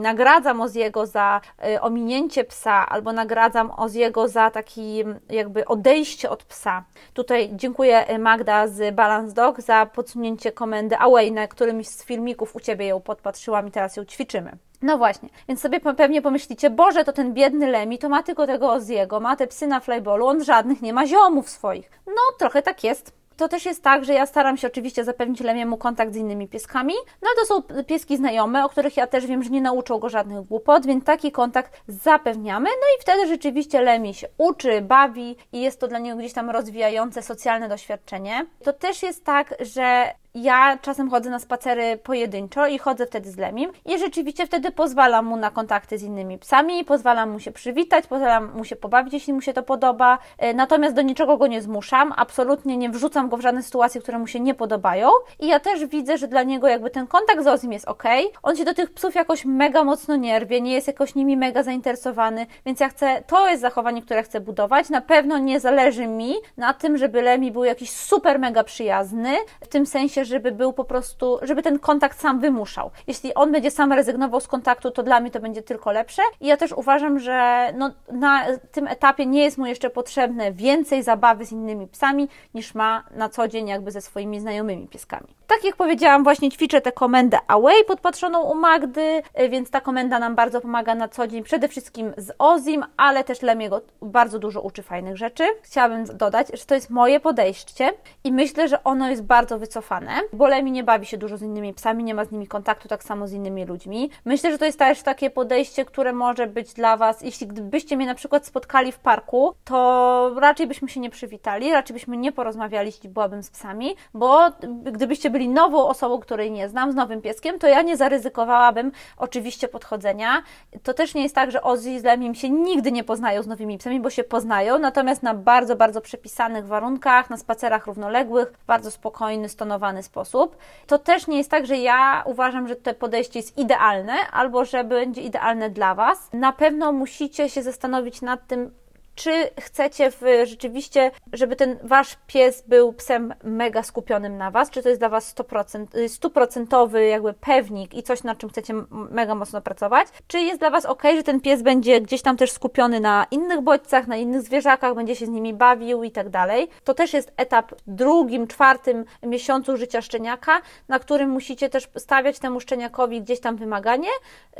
nagradzam 0.00 0.60
Oziego 0.60 1.06
za 1.06 1.40
y, 1.68 1.80
ominięcie 1.80 2.44
psa 2.44 2.88
albo 2.88 3.12
nagradzam 3.12 3.70
Oziego 3.76 4.28
za 4.28 4.50
taki 4.50 5.04
jakby 5.30 5.64
odejście 5.64 6.30
od 6.30 6.44
psa. 6.44 6.84
Tutaj 7.14 7.50
dziękuję 7.52 8.10
y, 8.10 8.18
Magda 8.18 8.66
z 8.66 8.94
Balance 8.94 9.34
Dog 9.34 9.60
za 9.60 9.86
podsunięcie 9.86 10.52
komendy 10.52 10.98
Away, 10.98 11.32
na 11.32 11.46
którymś 11.46 11.88
z 11.88 12.04
filmików 12.04 12.56
u 12.56 12.60
Ciebie 12.60 12.86
ją 12.86 13.00
podpatrzyłam 13.00 13.68
i 13.68 13.70
teraz 13.70 13.96
ją 13.96 14.04
ćwiczymy. 14.04 14.69
No 14.82 14.98
właśnie, 14.98 15.28
więc 15.48 15.60
sobie 15.60 15.80
pewnie 15.80 16.22
pomyślicie, 16.22 16.70
Boże, 16.70 17.04
to 17.04 17.12
ten 17.12 17.34
biedny 17.34 17.66
Lemi, 17.66 17.98
to 17.98 18.08
ma 18.08 18.22
tylko 18.22 18.46
tego 18.46 18.72
Oziego, 18.72 19.20
ma 19.20 19.36
te 19.36 19.46
psy 19.46 19.66
na 19.66 19.80
flyballu, 19.80 20.26
on 20.26 20.44
żadnych 20.44 20.82
nie 20.82 20.92
ma 20.92 21.06
ziomów 21.06 21.50
swoich. 21.50 21.90
No, 22.06 22.22
trochę 22.38 22.62
tak 22.62 22.84
jest 22.84 23.20
to 23.40 23.48
też 23.48 23.64
jest 23.64 23.82
tak, 23.82 24.04
że 24.04 24.14
ja 24.14 24.26
staram 24.26 24.56
się 24.56 24.66
oczywiście 24.66 25.04
zapewnić 25.04 25.40
Lemiemu 25.40 25.76
kontakt 25.76 26.12
z 26.12 26.16
innymi 26.16 26.48
pieskami. 26.48 26.94
No 27.22 27.28
to 27.36 27.46
są 27.46 27.84
pieski 27.84 28.16
znajome, 28.16 28.64
o 28.64 28.68
których 28.68 28.96
ja 28.96 29.06
też 29.06 29.26
wiem, 29.26 29.42
że 29.42 29.50
nie 29.50 29.60
nauczą 29.60 29.98
go 29.98 30.08
żadnych 30.08 30.46
głupot, 30.46 30.86
więc 30.86 31.04
taki 31.04 31.32
kontakt 31.32 31.80
zapewniamy. 31.88 32.68
No 32.70 32.86
i 32.98 33.02
wtedy 33.02 33.26
rzeczywiście 33.26 33.82
Lemi 33.82 34.14
się 34.14 34.28
uczy, 34.38 34.80
bawi 34.80 35.36
i 35.52 35.60
jest 35.60 35.80
to 35.80 35.88
dla 35.88 35.98
niego 35.98 36.16
gdzieś 36.16 36.32
tam 36.32 36.50
rozwijające 36.50 37.22
socjalne 37.22 37.68
doświadczenie. 37.68 38.46
To 38.64 38.72
też 38.72 39.02
jest 39.02 39.24
tak, 39.24 39.54
że 39.60 40.14
ja 40.34 40.78
czasem 40.82 41.10
chodzę 41.10 41.30
na 41.30 41.38
spacery 41.38 41.96
pojedynczo 41.96 42.66
i 42.66 42.78
chodzę 42.78 43.06
wtedy 43.06 43.30
z 43.30 43.36
Lemim 43.36 43.72
i 43.84 43.98
rzeczywiście 43.98 44.46
wtedy 44.46 44.72
pozwalam 44.72 45.26
mu 45.26 45.36
na 45.36 45.50
kontakty 45.50 45.98
z 45.98 46.02
innymi 46.02 46.38
psami, 46.38 46.84
pozwalam 46.84 47.30
mu 47.30 47.40
się 47.40 47.52
przywitać, 47.52 48.06
pozwalam 48.06 48.52
mu 48.56 48.64
się 48.64 48.76
pobawić, 48.76 49.12
jeśli 49.14 49.32
mu 49.32 49.40
się 49.40 49.52
to 49.52 49.62
podoba, 49.62 50.18
e, 50.38 50.54
natomiast 50.54 50.94
do 50.94 51.02
niczego 51.02 51.36
go 51.36 51.46
nie 51.46 51.62
zmuszam, 51.62 52.12
absolutnie 52.16 52.76
nie 52.76 52.90
wrzucam 52.90 53.28
go 53.28 53.36
w 53.36 53.40
żadne 53.40 53.62
sytuacje, 53.62 54.00
które 54.00 54.18
mu 54.18 54.26
się 54.26 54.40
nie 54.40 54.54
podobają. 54.54 55.08
I 55.40 55.46
ja 55.46 55.60
też 55.60 55.86
widzę, 55.86 56.18
że 56.18 56.28
dla 56.28 56.42
niego 56.42 56.68
jakby 56.68 56.90
ten 56.90 57.06
kontakt 57.06 57.44
z 57.44 57.46
Ozim 57.46 57.72
jest 57.72 57.88
ok, 57.88 58.04
on 58.42 58.56
się 58.56 58.64
do 58.64 58.74
tych 58.74 58.90
psów 58.90 59.14
jakoś 59.14 59.44
mega 59.44 59.84
mocno 59.84 60.16
nie 60.16 60.38
rwie, 60.38 60.60
nie 60.60 60.72
jest 60.72 60.86
jakoś 60.86 61.14
nimi 61.14 61.36
mega 61.36 61.62
zainteresowany, 61.62 62.46
więc 62.66 62.80
ja 62.80 62.88
chcę, 62.88 63.22
to 63.26 63.48
jest 63.48 63.62
zachowanie, 63.62 64.02
które 64.02 64.22
chcę 64.22 64.40
budować, 64.40 64.90
na 64.90 65.00
pewno 65.00 65.38
nie 65.38 65.60
zależy 65.60 66.06
mi 66.06 66.34
na 66.56 66.74
tym, 66.74 66.96
żeby 66.96 67.22
Lemi 67.22 67.50
był 67.50 67.64
jakiś 67.64 67.90
super 67.90 68.38
mega 68.38 68.64
przyjazny, 68.64 69.36
w 69.60 69.68
tym 69.68 69.86
sensie 69.86 70.19
żeby 70.24 70.52
był 70.52 70.72
po 70.72 70.84
prostu, 70.84 71.38
żeby 71.42 71.62
ten 71.62 71.78
kontakt 71.78 72.20
sam 72.20 72.40
wymuszał. 72.40 72.90
Jeśli 73.06 73.34
on 73.34 73.52
będzie 73.52 73.70
sam 73.70 73.92
rezygnował 73.92 74.40
z 74.40 74.48
kontaktu, 74.48 74.90
to 74.90 75.02
dla 75.02 75.20
mnie 75.20 75.30
to 75.30 75.40
będzie 75.40 75.62
tylko 75.62 75.92
lepsze. 75.92 76.22
I 76.40 76.46
ja 76.46 76.56
też 76.56 76.72
uważam, 76.72 77.18
że 77.18 77.68
no, 77.76 77.90
na 78.12 78.44
tym 78.72 78.86
etapie 78.86 79.26
nie 79.26 79.44
jest 79.44 79.58
mu 79.58 79.66
jeszcze 79.66 79.90
potrzebne 79.90 80.52
więcej 80.52 81.02
zabawy 81.02 81.46
z 81.46 81.52
innymi 81.52 81.86
psami, 81.86 82.28
niż 82.54 82.74
ma 82.74 83.04
na 83.10 83.28
co 83.28 83.48
dzień 83.48 83.68
jakby 83.68 83.90
ze 83.90 84.00
swoimi 84.00 84.40
znajomymi 84.40 84.88
pieskami. 84.88 85.34
Tak 85.46 85.64
jak 85.64 85.76
powiedziałam, 85.76 86.24
właśnie 86.24 86.50
ćwiczę 86.50 86.80
tę 86.80 86.92
komendę 86.92 87.38
away 87.46 87.84
podpatrzoną 87.84 88.42
u 88.42 88.54
Magdy, 88.54 89.22
y, 89.40 89.48
więc 89.48 89.70
ta 89.70 89.80
komenda 89.80 90.18
nam 90.18 90.34
bardzo 90.34 90.60
pomaga 90.60 90.94
na 90.94 91.08
co 91.08 91.26
dzień, 91.26 91.42
przede 91.42 91.68
wszystkim 91.68 92.12
z 92.16 92.32
Ozim, 92.38 92.84
ale 92.96 93.24
też 93.24 93.42
Lemiego 93.42 93.80
bardzo 94.02 94.38
dużo 94.38 94.60
uczy 94.60 94.82
fajnych 94.82 95.16
rzeczy. 95.16 95.44
Chciałabym 95.62 96.04
dodać, 96.04 96.48
że 96.52 96.64
to 96.64 96.74
jest 96.74 96.90
moje 96.90 97.20
podejście 97.20 97.92
i 98.24 98.32
myślę, 98.32 98.68
że 98.68 98.84
ono 98.84 99.10
jest 99.10 99.22
bardzo 99.22 99.58
wycofane, 99.58 100.09
bo 100.32 100.46
Lemi 100.46 100.72
nie 100.72 100.84
bawi 100.84 101.06
się 101.06 101.18
dużo 101.18 101.36
z 101.36 101.42
innymi 101.42 101.74
psami, 101.74 102.04
nie 102.04 102.14
ma 102.14 102.24
z 102.24 102.30
nimi 102.30 102.46
kontaktu 102.46 102.88
tak 102.88 103.04
samo 103.04 103.28
z 103.28 103.32
innymi 103.32 103.64
ludźmi. 103.64 104.10
Myślę, 104.24 104.52
że 104.52 104.58
to 104.58 104.64
jest 104.64 104.78
też 104.78 105.02
takie 105.02 105.30
podejście, 105.30 105.84
które 105.84 106.12
może 106.12 106.46
być 106.46 106.74
dla 106.74 106.96
Was, 106.96 107.22
jeśli 107.22 107.46
gdybyście 107.46 107.96
mnie 107.96 108.06
na 108.06 108.14
przykład 108.14 108.46
spotkali 108.46 108.92
w 108.92 108.98
parku, 108.98 109.54
to 109.64 110.34
raczej 110.36 110.66
byśmy 110.66 110.88
się 110.88 111.00
nie 111.00 111.10
przywitali, 111.10 111.72
raczej 111.72 111.94
byśmy 111.94 112.16
nie 112.16 112.32
porozmawiali, 112.32 112.86
jeśli 112.86 113.08
byłabym 113.08 113.42
z 113.42 113.50
psami, 113.50 113.94
bo 114.14 114.50
gdybyście 114.82 115.30
byli 115.30 115.48
nową 115.48 115.88
osobą, 115.88 116.18
której 116.18 116.50
nie 116.50 116.68
znam, 116.68 116.92
z 116.92 116.94
nowym 116.94 117.22
pieskiem, 117.22 117.58
to 117.58 117.68
ja 117.68 117.82
nie 117.82 117.96
zaryzykowałabym 117.96 118.92
oczywiście 119.16 119.68
podchodzenia. 119.68 120.42
To 120.82 120.94
też 120.94 121.14
nie 121.14 121.22
jest 121.22 121.34
tak, 121.34 121.50
że 121.50 121.62
Ozzy 121.62 122.00
z 122.00 122.04
Lemim 122.04 122.34
się 122.34 122.50
nigdy 122.50 122.92
nie 122.92 123.04
poznają 123.04 123.42
z 123.42 123.46
nowymi 123.46 123.78
psami, 123.78 124.00
bo 124.00 124.10
się 124.10 124.24
poznają, 124.24 124.78
natomiast 124.78 125.22
na 125.22 125.34
bardzo, 125.34 125.76
bardzo 125.76 126.00
przepisanych 126.00 126.66
warunkach, 126.66 127.30
na 127.30 127.36
spacerach 127.36 127.86
równoległych, 127.86 128.52
bardzo 128.66 128.90
spokojny, 128.90 129.48
stonowany 129.48 129.99
sposób. 130.02 130.56
To 130.86 130.98
też 130.98 131.26
nie 131.26 131.38
jest 131.38 131.50
tak, 131.50 131.66
że 131.66 131.76
ja 131.76 132.22
uważam, 132.26 132.68
że 132.68 132.76
to 132.76 132.94
podejście 132.94 133.38
jest 133.38 133.58
idealne 133.58 134.12
albo 134.32 134.64
że 134.64 134.84
będzie 134.84 135.22
idealne 135.22 135.70
dla 135.70 135.94
Was. 135.94 136.28
Na 136.32 136.52
pewno 136.52 136.92
musicie 136.92 137.48
się 137.48 137.62
zastanowić 137.62 138.22
nad 138.22 138.46
tym, 138.46 138.70
czy 139.20 139.50
chcecie 139.60 140.10
w, 140.10 140.22
rzeczywiście, 140.44 141.10
żeby 141.32 141.56
ten 141.56 141.78
wasz 141.82 142.16
pies 142.26 142.62
był 142.66 142.92
psem 142.92 143.34
mega 143.44 143.82
skupionym 143.82 144.36
na 144.36 144.50
was, 144.50 144.70
czy 144.70 144.82
to 144.82 144.88
jest 144.88 145.00
dla 145.00 145.08
was 145.08 145.34
100%, 145.34 145.98
y, 145.98 146.08
stuprocentowy 146.08 147.06
jakby 147.06 147.32
pewnik 147.32 147.94
i 147.94 148.02
coś, 148.02 148.22
nad 148.22 148.38
czym 148.38 148.50
chcecie 148.50 148.74
mega 148.90 149.34
mocno 149.34 149.60
pracować, 149.60 150.08
czy 150.26 150.40
jest 150.40 150.60
dla 150.60 150.70
was 150.70 150.84
ok, 150.84 151.02
że 151.16 151.22
ten 151.22 151.40
pies 151.40 151.62
będzie 151.62 152.00
gdzieś 152.00 152.22
tam 152.22 152.36
też 152.36 152.52
skupiony 152.52 153.00
na 153.00 153.26
innych 153.30 153.60
bodźcach, 153.60 154.06
na 154.06 154.16
innych 154.16 154.42
zwierzakach, 154.42 154.94
będzie 154.94 155.16
się 155.16 155.26
z 155.26 155.28
nimi 155.28 155.54
bawił 155.54 156.02
i 156.02 156.10
tak 156.10 156.28
dalej. 156.28 156.68
To 156.84 156.94
też 156.94 157.12
jest 157.12 157.32
etap 157.36 157.72
drugim, 157.86 158.46
czwartym 158.46 159.04
miesiącu 159.22 159.76
życia 159.76 160.02
szczeniaka, 160.02 160.60
na 160.88 160.98
którym 160.98 161.30
musicie 161.30 161.68
też 161.68 161.88
stawiać 161.96 162.38
temu 162.38 162.60
szczeniakowi 162.60 163.22
gdzieś 163.22 163.40
tam 163.40 163.56
wymaganie, 163.56 164.10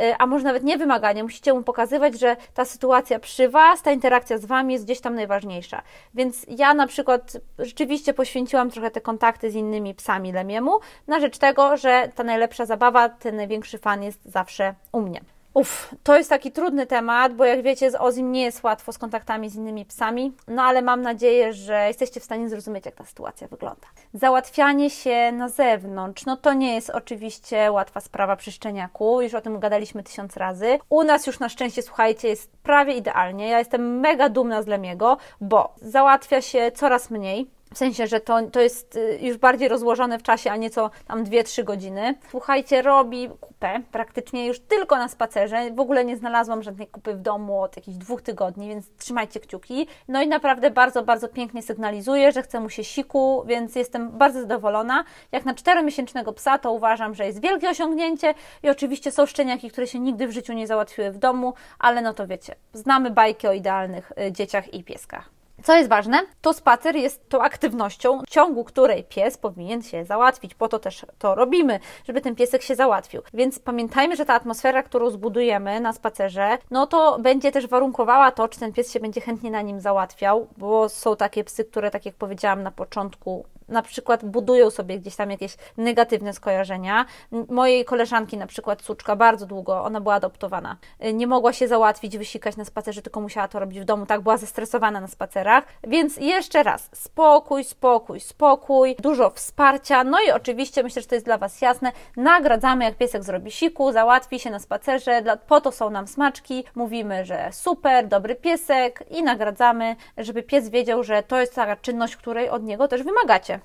y, 0.01 0.17
a 0.19 0.27
może 0.27 0.45
nawet 0.45 0.65
nie 0.65 0.79
wymaganie, 0.79 1.23
musicie 1.23 1.55
mu 1.55 1.63
pokazywać, 1.63 2.19
że 2.21 2.37
ta 2.55 2.65
sytuacja 2.65 3.19
przy 3.19 3.49
was, 3.49 3.83
ta 3.83 3.93
interakcja 3.93 4.39
z 4.39 4.50
wami 4.51 4.73
jest 4.73 4.85
gdzieś 4.85 5.01
tam 5.01 5.15
najważniejsza. 5.15 5.83
Więc 6.15 6.47
ja 6.49 6.75
na 6.75 6.87
przykład 6.87 7.37
rzeczywiście 7.59 8.15
poświęciłam 8.15 8.71
trochę 8.71 8.91
te 8.91 9.01
kontakty 9.01 9.51
z 9.51 9.55
innymi 9.55 9.95
psami 9.95 10.33
Lemiemu 10.33 10.81
na 11.07 11.21
rzecz 11.21 11.39
tego, 11.39 11.77
że 11.77 12.09
ta 12.15 12.25
najlepsza 12.25 12.67
zabawa, 12.67 13.09
ten 13.09 13.37
największy 13.37 13.79
fan 13.79 14.03
jest 14.03 14.21
zawsze 14.25 14.75
u 14.93 15.01
mnie. 15.01 15.21
Uff, 15.55 15.95
to 16.03 16.17
jest 16.17 16.31
taki 16.31 16.53
trudny 16.53 16.87
temat, 16.87 17.35
bo 17.35 17.45
jak 17.45 17.63
wiecie, 17.63 17.91
z 17.91 17.95
Ozim 17.95 18.33
nie 18.33 18.43
jest 18.43 18.63
łatwo 18.63 18.93
z 18.93 18.99
kontaktami 18.99 19.51
z 19.51 19.55
innymi 19.55 19.85
psami, 19.85 20.33
no 20.49 20.63
ale 20.63 20.83
mam 20.83 21.03
nadzieję, 21.03 21.53
że 21.53 21.87
jesteście 21.89 22.21
w 22.21 22.25
stanie 22.25 22.49
zrozumieć, 22.49 22.87
jak 22.87 22.95
ta 22.95 23.05
sytuacja 23.05 23.49
wygląda. 23.49 23.87
Załatwianie 24.15 24.91
się 24.91 25.33
na 25.33 25.49
zewnątrz, 25.49 26.27
no 26.27 26.37
to 26.37 26.53
nie 26.53 26.75
jest 26.75 26.91
oczywiście 26.91 27.73
łatwa 27.73 28.01
sprawa 28.01 28.37
przy 28.37 28.53
szczeniaku, 28.53 29.23
już 29.23 29.35
o 29.35 29.41
tym 29.41 29.61
gadaliśmy 29.61 30.03
tysiąc 30.03 30.37
razy. 30.37 30.79
U 30.89 31.03
nas 31.05 31.27
już 31.27 31.41
na 31.41 31.49
szczęście, 31.49 31.83
słuchajcie, 31.83 32.29
jest 32.29 32.53
prawie 32.63 32.95
idealnie. 32.95 33.49
Ja 33.49 33.59
jestem 33.59 34.01
mega 34.01 34.29
dumna 34.29 34.63
z 34.63 34.67
Lemiego, 34.67 35.17
bo 35.41 35.75
załatwia 35.83 36.43
się 36.43 36.73
coraz 36.75 37.11
mniej 37.11 37.51
w 37.75 37.79
sensie, 37.79 38.07
że 38.07 38.21
to, 38.21 38.43
to 38.43 38.61
jest 38.61 38.97
y, 38.97 39.19
już 39.23 39.37
bardziej 39.37 39.69
rozłożone 39.69 40.19
w 40.19 40.23
czasie, 40.23 40.51
a 40.51 40.57
nieco 40.57 40.91
tam 41.07 41.25
2-3 41.25 41.65
godziny. 41.65 42.15
Słuchajcie, 42.31 42.83
robi 42.83 43.29
kupę 43.41 43.81
praktycznie 43.93 44.47
już 44.47 44.61
tylko 44.61 44.97
na 44.97 45.09
spacerze. 45.09 45.71
W 45.71 45.81
ogóle 45.81 46.05
nie 46.05 46.17
znalazłam 46.17 46.63
żadnej 46.63 46.87
kupy 46.87 47.15
w 47.15 47.21
domu 47.21 47.63
od 47.63 47.77
jakichś 47.77 47.97
dwóch 47.97 48.23
tygodni, 48.23 48.69
więc 48.69 48.97
trzymajcie 48.97 49.41
kciuki. 49.41 49.87
No 50.09 50.23
i 50.23 50.29
naprawdę 50.29 50.71
bardzo, 50.71 51.03
bardzo 51.03 51.29
pięknie 51.29 51.63
sygnalizuje, 51.63 52.33
że 52.33 52.43
chce 52.43 52.61
mu 52.61 52.71
się 52.71 52.85
siku, 52.85 53.45
więc 53.47 53.77
jestem 53.77 54.11
bardzo 54.11 54.41
zadowolona. 54.41 55.05
Jak 55.33 55.45
na 55.45 55.55
4-miesięcznego 55.55 56.33
psa, 56.33 56.59
to 56.59 56.73
uważam, 56.73 57.15
że 57.15 57.27
jest 57.27 57.43
wielkie 57.43 57.71
osiągnięcie 57.71 58.35
i 58.63 58.71
oczywiście 58.71 59.11
są 59.11 59.27
szczeniaki, 59.27 59.71
które 59.71 59.87
się 59.87 59.99
nigdy 59.99 60.27
w 60.27 60.33
życiu 60.33 60.53
nie 60.53 60.67
załatwiły 60.67 61.11
w 61.11 61.19
domu, 61.19 61.55
ale 61.79 62.03
no 62.03 62.15
to 62.15 62.27
wiecie, 62.27 62.55
znamy 62.73 63.11
bajki 63.11 63.49
o 63.49 63.53
idealnych 63.53 64.13
y, 64.27 64.33
dzieciach 64.33 64.75
i 64.75 64.85
pieskach. 64.85 65.40
Co 65.63 65.77
jest 65.77 65.89
ważne, 65.89 66.19
to 66.41 66.53
spacer 66.53 66.97
jest 66.97 67.29
tą 67.29 67.43
aktywnością, 67.43 68.21
w 68.27 68.31
ciągu 68.31 68.65
której 68.65 69.05
pies 69.05 69.37
powinien 69.37 69.83
się 69.83 70.05
załatwić. 70.05 70.55
Po 70.55 70.69
to 70.69 70.79
też 70.79 71.07
to 71.19 71.35
robimy, 71.35 71.81
żeby 72.05 72.21
ten 72.21 72.37
piesek 72.37 72.63
się 72.63 72.75
załatwił. 72.75 73.23
Więc 73.35 73.59
pamiętajmy, 73.59 74.17
że 74.17 74.25
ta 74.25 74.35
atmosfera, 74.35 74.83
którą 74.83 75.11
zbudujemy 75.11 75.81
na 75.81 75.93
spacerze, 75.93 76.59
no 76.71 76.87
to 76.87 77.19
będzie 77.19 77.53
też 77.53 77.67
warunkowała 77.67 78.31
to, 78.31 78.49
czy 78.49 78.61
ten 78.61 78.73
pies 78.73 78.93
się 78.93 79.01
będzie 79.01 79.21
chętnie 79.21 79.51
na 79.51 79.63
nim 79.63 79.81
załatwiał, 79.81 80.47
bo 80.57 80.89
są 80.89 81.17
takie 81.17 81.45
psy, 81.45 81.65
które, 81.65 81.91
tak 81.91 82.07
jak 82.07 82.15
powiedziałam 82.15 82.63
na 82.63 82.71
początku, 82.71 83.45
na 83.71 83.83
przykład 83.83 84.25
budują 84.25 84.71
sobie 84.71 84.99
gdzieś 84.99 85.17
tam 85.17 85.31
jakieś 85.31 85.57
negatywne 85.77 86.33
skojarzenia. 86.33 87.07
Mojej 87.49 87.85
koleżanki 87.85 88.37
na 88.37 88.47
przykład 88.47 88.83
Suczka 88.83 89.17
bardzo 89.17 89.47
długo, 89.47 89.85
ona 89.85 90.01
była 90.01 90.15
adoptowana, 90.15 90.77
nie 91.15 91.27
mogła 91.27 91.53
się 91.53 91.69
załatwić, 91.69 92.19
wysikać 92.19 92.57
na 92.57 92.65
spacerze, 92.65 93.03
tylko 93.03 93.21
musiała 93.21 93.49
to 93.49 93.59
robić 93.59 93.81
w 93.81 93.85
domu, 93.85 94.07
tak 94.07 94.21
była 94.21 94.37
zestresowana 94.37 95.01
na 95.01 95.09
spacerach, 95.09 95.65
więc 95.87 96.17
jeszcze 96.17 96.63
raz, 96.63 96.91
spokój, 96.93 97.65
spokój, 97.65 98.21
spokój, 98.21 98.97
dużo 98.99 99.31
wsparcia, 99.31 100.05
no 100.05 100.19
i 100.29 100.31
oczywiście, 100.31 100.83
myślę, 100.83 101.03
że 101.03 101.09
to 101.09 101.15
jest 101.15 101.27
dla 101.27 101.39
Was 101.39 101.61
jasne, 101.61 101.93
nagradzamy 102.17 102.85
jak 102.85 102.97
piesek 102.97 103.25
zrobi 103.25 103.51
siku, 103.51 103.93
załatwi 103.93 104.41
się 104.41 104.51
na 104.51 104.59
spacerze, 104.59 105.23
po 105.47 105.61
to 105.61 105.73
są 105.73 105.91
nam 105.91 106.07
smaczki, 106.07 106.65
mówimy, 106.75 107.25
że 107.25 107.49
super, 107.53 108.09
dobry 108.09 108.35
piesek 108.35 109.05
i 109.11 109.23
nagradzamy, 109.23 109.97
żeby 110.19 110.43
pies 110.43 110.69
wiedział, 110.69 111.05
że 111.05 111.23
to 111.23 111.41
jest 111.41 111.55
taka 111.55 111.77
czynność, 111.77 112.17
której 112.17 112.49
od 112.49 112.63
niego 112.63 112.89
też 112.89 113.03
wymagacie. 113.03 113.60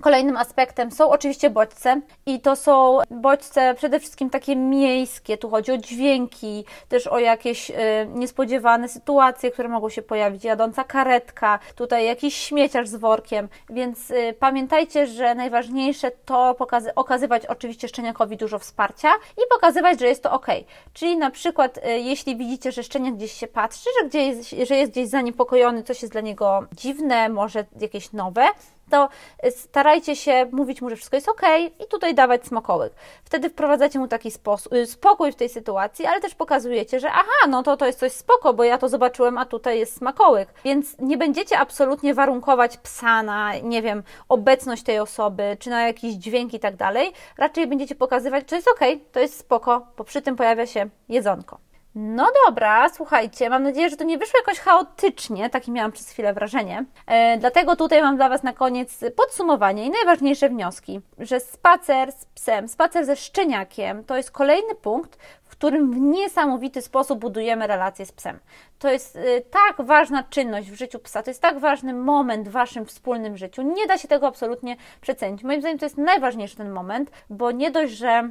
Kolejnym 0.00 0.36
aspektem 0.36 0.90
są 0.90 1.10
oczywiście 1.10 1.50
bodźce 1.50 2.00
i 2.26 2.40
to 2.40 2.56
są 2.56 2.98
bodźce 3.10 3.74
przede 3.76 4.00
wszystkim 4.00 4.30
takie 4.30 4.56
miejskie, 4.56 5.38
tu 5.38 5.50
chodzi 5.50 5.72
o 5.72 5.78
dźwięki, 5.78 6.64
też 6.88 7.06
o 7.06 7.18
jakieś 7.18 7.70
y, 7.70 7.74
niespodziewane 8.14 8.88
sytuacje, 8.88 9.50
które 9.50 9.68
mogą 9.68 9.88
się 9.88 10.02
pojawić, 10.02 10.44
jadąca 10.44 10.84
karetka, 10.84 11.58
tutaj 11.74 12.06
jakiś 12.06 12.34
śmieciarz 12.34 12.88
z 12.88 12.96
workiem, 12.96 13.48
więc 13.70 14.10
y, 14.10 14.34
pamiętajcie, 14.38 15.06
że 15.06 15.34
najważniejsze 15.34 16.10
to 16.10 16.54
pokazy 16.54 16.94
okazywać 16.94 17.46
oczywiście 17.46 17.88
szczeniakowi 17.88 18.36
dużo 18.36 18.58
wsparcia 18.58 19.08
i 19.36 19.40
pokazywać, 19.50 20.00
że 20.00 20.06
jest 20.06 20.22
to 20.22 20.32
ok. 20.32 20.46
Czyli 20.92 21.16
na 21.16 21.30
przykład 21.30 21.78
y, 21.78 21.80
jeśli 21.98 22.36
widzicie, 22.36 22.72
że 22.72 22.82
szczeniak 22.82 23.14
gdzieś 23.14 23.32
się 23.32 23.46
patrzy, 23.46 23.90
że, 24.00 24.08
gdzieś, 24.08 24.48
że 24.68 24.76
jest 24.76 24.92
gdzieś 24.92 25.08
zaniepokojony, 25.08 25.82
coś 25.82 26.02
jest 26.02 26.14
dla 26.14 26.20
niego 26.20 26.66
dziwne, 26.72 27.28
może 27.28 27.64
jakieś 27.80 28.12
nowe, 28.12 28.46
to 28.90 29.08
starajcie 29.50 30.16
się 30.16 30.46
mówić 30.52 30.82
mu, 30.82 30.90
że 30.90 30.96
wszystko 30.96 31.16
jest 31.16 31.28
ok 31.28 31.42
i 31.84 31.86
tutaj 31.90 32.14
dawać 32.14 32.46
smakołyk. 32.46 32.92
Wtedy 33.24 33.50
wprowadzacie 33.50 33.98
mu 33.98 34.08
taki 34.08 34.28
y, 34.72 34.86
spokój 34.86 35.32
w 35.32 35.36
tej 35.36 35.48
sytuacji, 35.48 36.06
ale 36.06 36.20
też 36.20 36.34
pokazujecie, 36.34 37.00
że 37.00 37.10
aha, 37.10 37.48
no 37.48 37.62
to 37.62 37.76
to 37.76 37.86
jest 37.86 37.98
coś 37.98 38.12
spoko, 38.12 38.54
bo 38.54 38.64
ja 38.64 38.78
to 38.78 38.88
zobaczyłem, 38.88 39.38
a 39.38 39.44
tutaj 39.44 39.78
jest 39.78 39.96
smakołyk. 39.96 40.48
Więc 40.64 40.98
nie 40.98 41.16
będziecie 41.16 41.58
absolutnie 41.58 42.14
warunkować 42.14 42.76
psa 42.76 43.22
na, 43.22 43.58
nie 43.58 43.82
wiem, 43.82 44.02
obecność 44.28 44.82
tej 44.82 44.98
osoby, 44.98 45.56
czy 45.60 45.70
na 45.70 45.86
jakiś 45.86 46.14
dźwięk 46.14 46.54
i 46.54 46.60
tak 46.60 46.76
dalej. 46.76 47.12
Raczej 47.38 47.66
będziecie 47.66 47.94
pokazywać, 47.94 48.50
że 48.50 48.56
jest 48.56 48.68
ok, 48.68 48.80
to 49.12 49.20
jest 49.20 49.38
spoko, 49.38 49.86
bo 49.96 50.04
przy 50.04 50.22
tym 50.22 50.36
pojawia 50.36 50.66
się 50.66 50.88
jedzonko. 51.08 51.58
No 51.94 52.26
dobra, 52.46 52.88
słuchajcie, 52.88 53.50
mam 53.50 53.62
nadzieję, 53.62 53.90
że 53.90 53.96
to 53.96 54.04
nie 54.04 54.18
wyszło 54.18 54.40
jakoś 54.40 54.58
chaotycznie, 54.58 55.50
takie 55.50 55.72
miałam 55.72 55.92
przez 55.92 56.10
chwilę 56.10 56.32
wrażenie. 56.32 56.84
E, 57.06 57.38
dlatego 57.38 57.76
tutaj 57.76 58.02
mam 58.02 58.16
dla 58.16 58.28
Was 58.28 58.42
na 58.42 58.52
koniec 58.52 59.04
podsumowanie 59.16 59.86
i 59.86 59.90
najważniejsze 59.90 60.48
wnioski, 60.48 61.00
że 61.18 61.40
spacer 61.40 62.12
z 62.12 62.24
psem, 62.24 62.68
spacer 62.68 63.06
ze 63.06 63.16
szczeniakiem 63.16 64.04
to 64.04 64.16
jest 64.16 64.30
kolejny 64.30 64.74
punkt, 64.74 65.18
w 65.44 65.48
którym 65.48 65.92
w 65.92 65.96
niesamowity 65.96 66.82
sposób 66.82 67.18
budujemy 67.18 67.66
relacje 67.66 68.06
z 68.06 68.12
psem. 68.12 68.38
To 68.78 68.90
jest 68.90 69.16
y, 69.16 69.42
tak 69.50 69.86
ważna 69.86 70.22
czynność 70.22 70.70
w 70.70 70.74
życiu 70.74 70.98
psa, 70.98 71.22
to 71.22 71.30
jest 71.30 71.42
tak 71.42 71.58
ważny 71.58 71.92
moment 71.92 72.48
w 72.48 72.52
Waszym 72.52 72.86
wspólnym 72.86 73.36
życiu. 73.36 73.62
Nie 73.62 73.86
da 73.86 73.98
się 73.98 74.08
tego 74.08 74.26
absolutnie 74.26 74.76
przecenić. 75.00 75.42
Moim 75.42 75.60
zdaniem 75.60 75.78
to 75.78 75.86
jest 75.86 75.98
najważniejszy 75.98 76.56
ten 76.56 76.70
moment, 76.70 77.10
bo 77.30 77.50
nie 77.50 77.70
dość, 77.70 77.92
że 77.92 78.30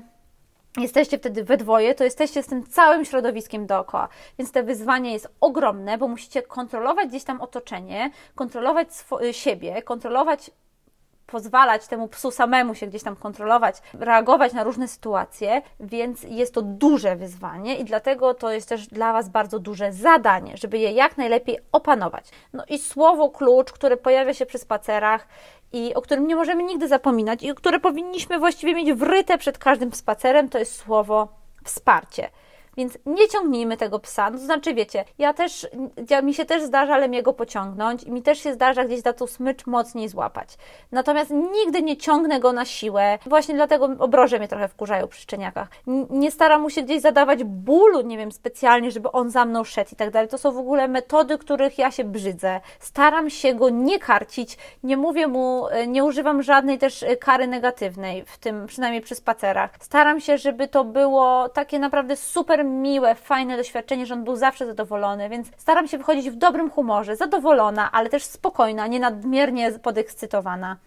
jesteście 0.78 1.18
wtedy 1.18 1.44
we 1.44 1.58
dwoje, 1.58 1.96
to 1.96 2.04
jesteście 2.04 2.44
z 2.44 2.48
tym 2.48 2.64
całym 2.64 3.06
środowiskiem 3.06 3.66
dookoła. 3.66 4.10
Więc 4.40 4.52
te 4.52 4.64
wyzwanie 4.64 5.14
jest 5.14 5.30
ogromne, 5.42 5.98
bo 5.98 6.08
musicie 6.08 6.42
kontrolować 6.42 7.10
gdzieś 7.10 7.24
tam 7.24 7.42
otoczenie, 7.42 8.12
kontrolować 8.36 8.88
siebie, 9.32 9.82
kontrolować 9.82 10.52
pozwalać 11.26 11.88
temu 11.88 12.08
psu 12.08 12.32
samemu 12.32 12.76
się 12.76 12.88
gdzieś 12.88 13.04
tam 13.04 13.16
kontrolować, 13.16 13.76
reagować 13.94 14.54
na 14.54 14.64
różne 14.64 14.88
sytuacje, 14.88 15.62
więc 15.80 16.24
jest 16.24 16.54
to 16.54 16.62
duże 16.62 17.16
wyzwanie 17.16 17.76
i 17.76 17.86
dlatego 17.86 18.34
to 18.34 18.52
jest 18.52 18.70
też 18.70 18.88
dla 18.88 19.14
Was 19.14 19.30
bardzo 19.30 19.60
duże 19.60 19.92
zadanie, 19.92 20.58
żeby 20.58 20.78
je 20.78 20.92
jak 20.92 21.18
najlepiej 21.18 21.60
opanować. 21.72 22.30
No 22.54 22.64
i 22.70 22.80
słowo 22.80 23.30
klucz, 23.30 23.72
które 23.72 23.98
pojawia 23.98 24.34
się 24.34 24.46
przy 24.46 24.58
spacerach 24.58 25.28
i 25.74 25.94
o 25.94 26.02
którym 26.02 26.28
nie 26.28 26.36
możemy 26.36 26.64
nigdy 26.64 26.88
zapominać 26.88 27.44
i 27.44 27.56
które 27.56 27.80
powinniśmy 27.80 28.40
właściwie 28.40 28.76
mieć 28.76 28.94
wryte 28.94 29.38
przed 29.38 29.58
każdym 29.58 29.94
spacerem, 29.94 30.50
to 30.50 30.60
jest 30.60 30.76
słowo 30.76 31.28
wsparcie. 31.64 32.30
Więc 32.78 32.98
nie 33.06 33.28
ciągnijmy 33.28 33.78
tego 33.78 34.00
psa. 34.00 34.30
No 34.30 34.38
to 34.38 34.46
znaczy, 34.46 34.74
wiecie, 34.74 35.06
ja 35.18 35.34
też, 35.34 35.68
ja, 36.10 36.22
mi 36.22 36.34
się 36.34 36.46
też 36.46 36.64
zdarza 36.64 36.98
Lemiego 36.98 37.34
pociągnąć 37.34 38.04
i 38.04 38.12
mi 38.12 38.22
też 38.22 38.40
się 38.40 38.54
zdarza 38.54 38.86
gdzieś 38.86 39.02
za 39.02 39.14
tą 39.14 39.28
smycz 39.28 39.66
mocniej 39.66 40.10
złapać. 40.10 40.58
Natomiast 40.92 41.32
nigdy 41.32 41.82
nie 41.82 41.98
ciągnę 41.98 42.40
go 42.40 42.54
na 42.54 42.66
siłę. 42.66 43.20
Właśnie 43.26 43.56
dlatego 43.56 43.90
obroże 44.00 44.40
mnie 44.40 44.48
trochę 44.48 44.68
wkurzają 44.68 45.08
przy 45.08 45.22
szczeniakach. 45.22 45.68
Nie 46.10 46.32
staram 46.32 46.62
mu 46.62 46.70
się 46.70 46.82
gdzieś 46.82 47.02
zadawać 47.02 47.44
bólu, 47.44 48.02
nie 48.02 48.18
wiem, 48.18 48.32
specjalnie, 48.32 48.92
żeby 48.92 49.12
on 49.12 49.30
za 49.30 49.46
mną 49.46 49.64
szedł 49.64 49.90
i 49.94 49.96
tak 49.96 50.12
dalej. 50.12 50.30
To 50.30 50.38
są 50.38 50.52
w 50.52 50.58
ogóle 50.58 50.88
metody, 50.88 51.38
których 51.38 51.78
ja 51.78 51.92
się 51.92 52.04
brzydzę. 52.04 52.62
Staram 52.80 53.30
się 53.30 53.56
go 53.56 53.70
nie 53.70 54.00
karcić, 54.00 54.58
nie 54.84 54.98
mówię 54.98 55.28
mu, 55.28 55.68
nie 55.88 56.04
używam 56.04 56.44
żadnej 56.44 56.78
też 56.78 57.06
kary 57.20 57.48
negatywnej, 57.48 58.26
w 58.26 58.38
tym 58.38 58.68
przynajmniej 58.68 59.02
przy 59.02 59.16
spacerach. 59.16 59.72
Staram 59.80 60.20
się, 60.20 60.38
żeby 60.38 60.68
to 60.68 60.84
było 60.84 61.50
takie 61.50 61.80
naprawdę 61.80 62.16
miłe, 62.64 63.16
fajne 63.16 63.58
doświadczenie, 63.58 64.06
że 64.06 64.14
on 64.14 64.24
był 64.24 64.36
zawsze 64.36 64.66
zadowolony, 64.66 65.30
więc 65.30 65.48
staram 65.58 65.88
się 65.88 65.98
wychodzić 65.98 66.30
w 66.30 66.36
dobrym 66.36 66.70
humorze, 66.70 67.16
zadowolona, 67.16 67.92
ale 67.92 68.10
też 68.10 68.24
spokojna, 68.24 68.88
nie 68.88 69.00
nadmiernie 69.00 69.72
podekscytowana. 69.72 70.78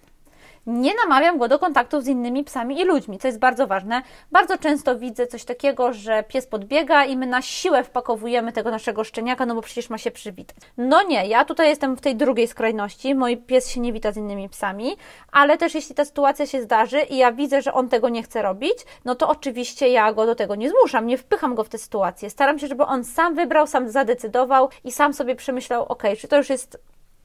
Nie 0.66 0.94
namawiam 0.94 1.38
go 1.38 1.48
do 1.48 1.58
kontaktów 1.58 2.04
z 2.04 2.06
innymi 2.06 2.44
psami 2.44 2.80
i 2.80 2.84
ludźmi, 2.84 3.18
co 3.18 3.28
jest 3.28 3.38
bardzo 3.38 3.66
ważne. 3.66 4.02
Bardzo 4.32 4.58
często 4.58 4.98
widzę 4.98 5.26
coś 5.26 5.44
takiego, 5.44 5.92
że 5.92 6.24
pies 6.28 6.46
podbiega 6.46 7.04
i 7.04 7.16
my 7.16 7.26
na 7.26 7.42
siłę 7.42 7.84
wpakowujemy 7.84 8.52
tego 8.52 8.70
naszego 8.70 9.04
szczeniaka, 9.04 9.46
no 9.46 9.54
bo 9.54 9.62
przecież 9.62 9.90
ma 9.90 9.98
się 9.98 10.10
przywitać. 10.10 10.56
No 10.76 11.02
nie, 11.02 11.26
ja 11.26 11.44
tutaj 11.44 11.68
jestem 11.68 11.96
w 11.96 12.00
tej 12.00 12.16
drugiej 12.16 12.48
skrajności. 12.48 13.14
Mój 13.14 13.36
pies 13.36 13.70
się 13.70 13.80
nie 13.80 13.92
wita 13.92 14.12
z 14.12 14.16
innymi 14.16 14.48
psami, 14.48 14.96
ale 15.32 15.58
też 15.58 15.74
jeśli 15.74 15.94
ta 15.94 16.04
sytuacja 16.04 16.46
się 16.46 16.62
zdarzy 16.62 17.00
i 17.00 17.16
ja 17.16 17.32
widzę, 17.32 17.62
że 17.62 17.72
on 17.72 17.88
tego 17.88 18.08
nie 18.08 18.22
chce 18.22 18.42
robić, 18.42 18.78
no 19.04 19.14
to 19.14 19.28
oczywiście 19.28 19.88
ja 19.88 20.12
go 20.12 20.26
do 20.26 20.34
tego 20.34 20.54
nie 20.54 20.70
zmuszam, 20.70 21.06
nie 21.06 21.18
wpycham 21.18 21.54
go 21.54 21.64
w 21.64 21.68
tę 21.68 21.78
sytuację. 21.78 22.30
Staram 22.30 22.58
się, 22.58 22.66
żeby 22.66 22.84
on 22.84 23.04
sam 23.04 23.34
wybrał, 23.34 23.66
sam 23.66 23.90
zadecydował 23.90 24.68
i 24.84 24.92
sam 24.92 25.14
sobie 25.14 25.36
przemyślał, 25.36 25.84
ok, 25.88 26.02
czy 26.20 26.28
to 26.28 26.36
już 26.36 26.50
jest 26.50 26.78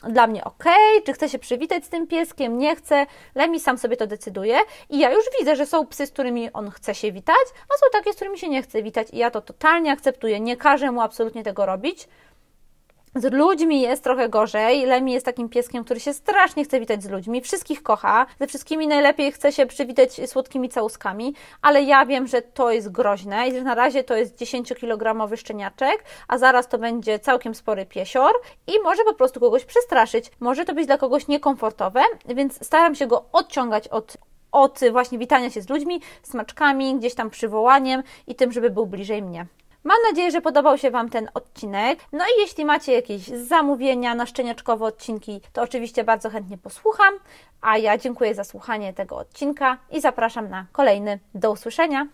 dla 0.03 0.27
mnie 0.27 0.43
ok, 0.43 0.63
czy 1.05 1.13
chcę 1.13 1.29
się 1.29 1.39
przywitać 1.39 1.85
z 1.85 1.89
tym 1.89 2.07
pieskiem, 2.07 2.57
nie 2.57 2.75
chcę. 2.75 3.05
Lemi 3.35 3.59
sam 3.59 3.77
sobie 3.77 3.97
to 3.97 4.07
decyduje 4.07 4.59
i 4.89 4.99
ja 4.99 5.11
już 5.11 5.25
widzę, 5.39 5.55
że 5.55 5.65
są 5.65 5.87
psy, 5.87 6.05
z 6.05 6.11
którymi 6.11 6.53
on 6.53 6.71
chce 6.71 6.95
się 6.95 7.11
witać, 7.11 7.45
a 7.63 7.77
są 7.77 7.85
takie, 7.91 8.13
z 8.13 8.15
którymi 8.15 8.39
się 8.39 8.49
nie 8.49 8.61
chce 8.63 8.83
witać 8.83 9.07
i 9.11 9.17
ja 9.17 9.31
to 9.31 9.41
totalnie 9.41 9.91
akceptuję. 9.91 10.39
Nie 10.39 10.57
każę 10.57 10.91
mu 10.91 11.01
absolutnie 11.01 11.43
tego 11.43 11.65
robić. 11.65 12.07
Z 13.15 13.33
ludźmi 13.33 13.81
jest 13.81 14.03
trochę 14.03 14.29
gorzej. 14.29 14.85
Lemi 14.85 15.13
jest 15.13 15.25
takim 15.25 15.49
pieskiem, 15.49 15.83
który 15.83 15.99
się 15.99 16.13
strasznie 16.13 16.63
chce 16.63 16.79
witać 16.79 17.03
z 17.03 17.09
ludźmi. 17.09 17.41
Wszystkich 17.41 17.83
kocha. 17.83 18.25
Ze 18.39 18.47
wszystkimi 18.47 18.87
najlepiej 18.87 19.31
chce 19.31 19.51
się 19.51 19.65
przywitać 19.65 20.29
słodkimi 20.29 20.69
całuskami, 20.69 21.33
ale 21.61 21.83
ja 21.83 22.05
wiem, 22.05 22.27
że 22.27 22.41
to 22.41 22.71
jest 22.71 22.91
groźne 22.91 23.47
i 23.47 23.53
że 23.53 23.61
na 23.61 23.75
razie 23.75 24.03
to 24.03 24.15
jest 24.15 24.35
10-kilogramowy 24.35 25.37
szczeniaczek, 25.37 26.03
a 26.27 26.37
zaraz 26.37 26.67
to 26.67 26.77
będzie 26.77 27.19
całkiem 27.19 27.55
spory 27.55 27.85
piesior 27.85 28.31
i 28.67 28.71
może 28.83 29.03
po 29.03 29.13
prostu 29.13 29.39
kogoś 29.39 29.65
przestraszyć. 29.65 30.31
Może 30.39 30.65
to 30.65 30.73
być 30.73 30.87
dla 30.87 30.97
kogoś 30.97 31.27
niekomfortowe, 31.27 32.01
więc 32.25 32.65
staram 32.65 32.95
się 32.95 33.07
go 33.07 33.25
odciągać 33.31 33.87
od 33.87 34.17
od 34.51 34.79
właśnie 34.91 35.17
witania 35.17 35.49
się 35.49 35.61
z 35.61 35.69
ludźmi, 35.69 36.01
smaczkami, 36.23 36.95
gdzieś 36.95 37.15
tam 37.15 37.29
przywołaniem 37.29 38.03
i 38.27 38.35
tym, 38.35 38.51
żeby 38.51 38.69
był 38.69 38.85
bliżej 38.85 39.21
mnie. 39.21 39.45
Mam 39.83 39.97
nadzieję, 40.09 40.31
że 40.31 40.41
podobał 40.41 40.77
się 40.77 40.91
Wam 40.91 41.09
ten 41.09 41.29
odcinek. 41.33 41.99
No 42.11 42.25
i 42.25 42.41
jeśli 42.41 42.65
macie 42.65 42.93
jakieś 42.93 43.27
zamówienia 43.27 44.15
na 44.15 44.25
szczeniaczkowe 44.25 44.85
odcinki, 44.85 45.41
to 45.53 45.61
oczywiście 45.61 46.03
bardzo 46.03 46.29
chętnie 46.29 46.57
posłucham. 46.57 47.13
A 47.61 47.77
ja 47.77 47.97
dziękuję 47.97 48.35
za 48.35 48.43
słuchanie 48.43 48.93
tego 48.93 49.17
odcinka 49.17 49.77
i 49.91 50.01
zapraszam 50.01 50.49
na 50.49 50.65
kolejny. 50.71 51.19
Do 51.35 51.51
usłyszenia! 51.51 52.07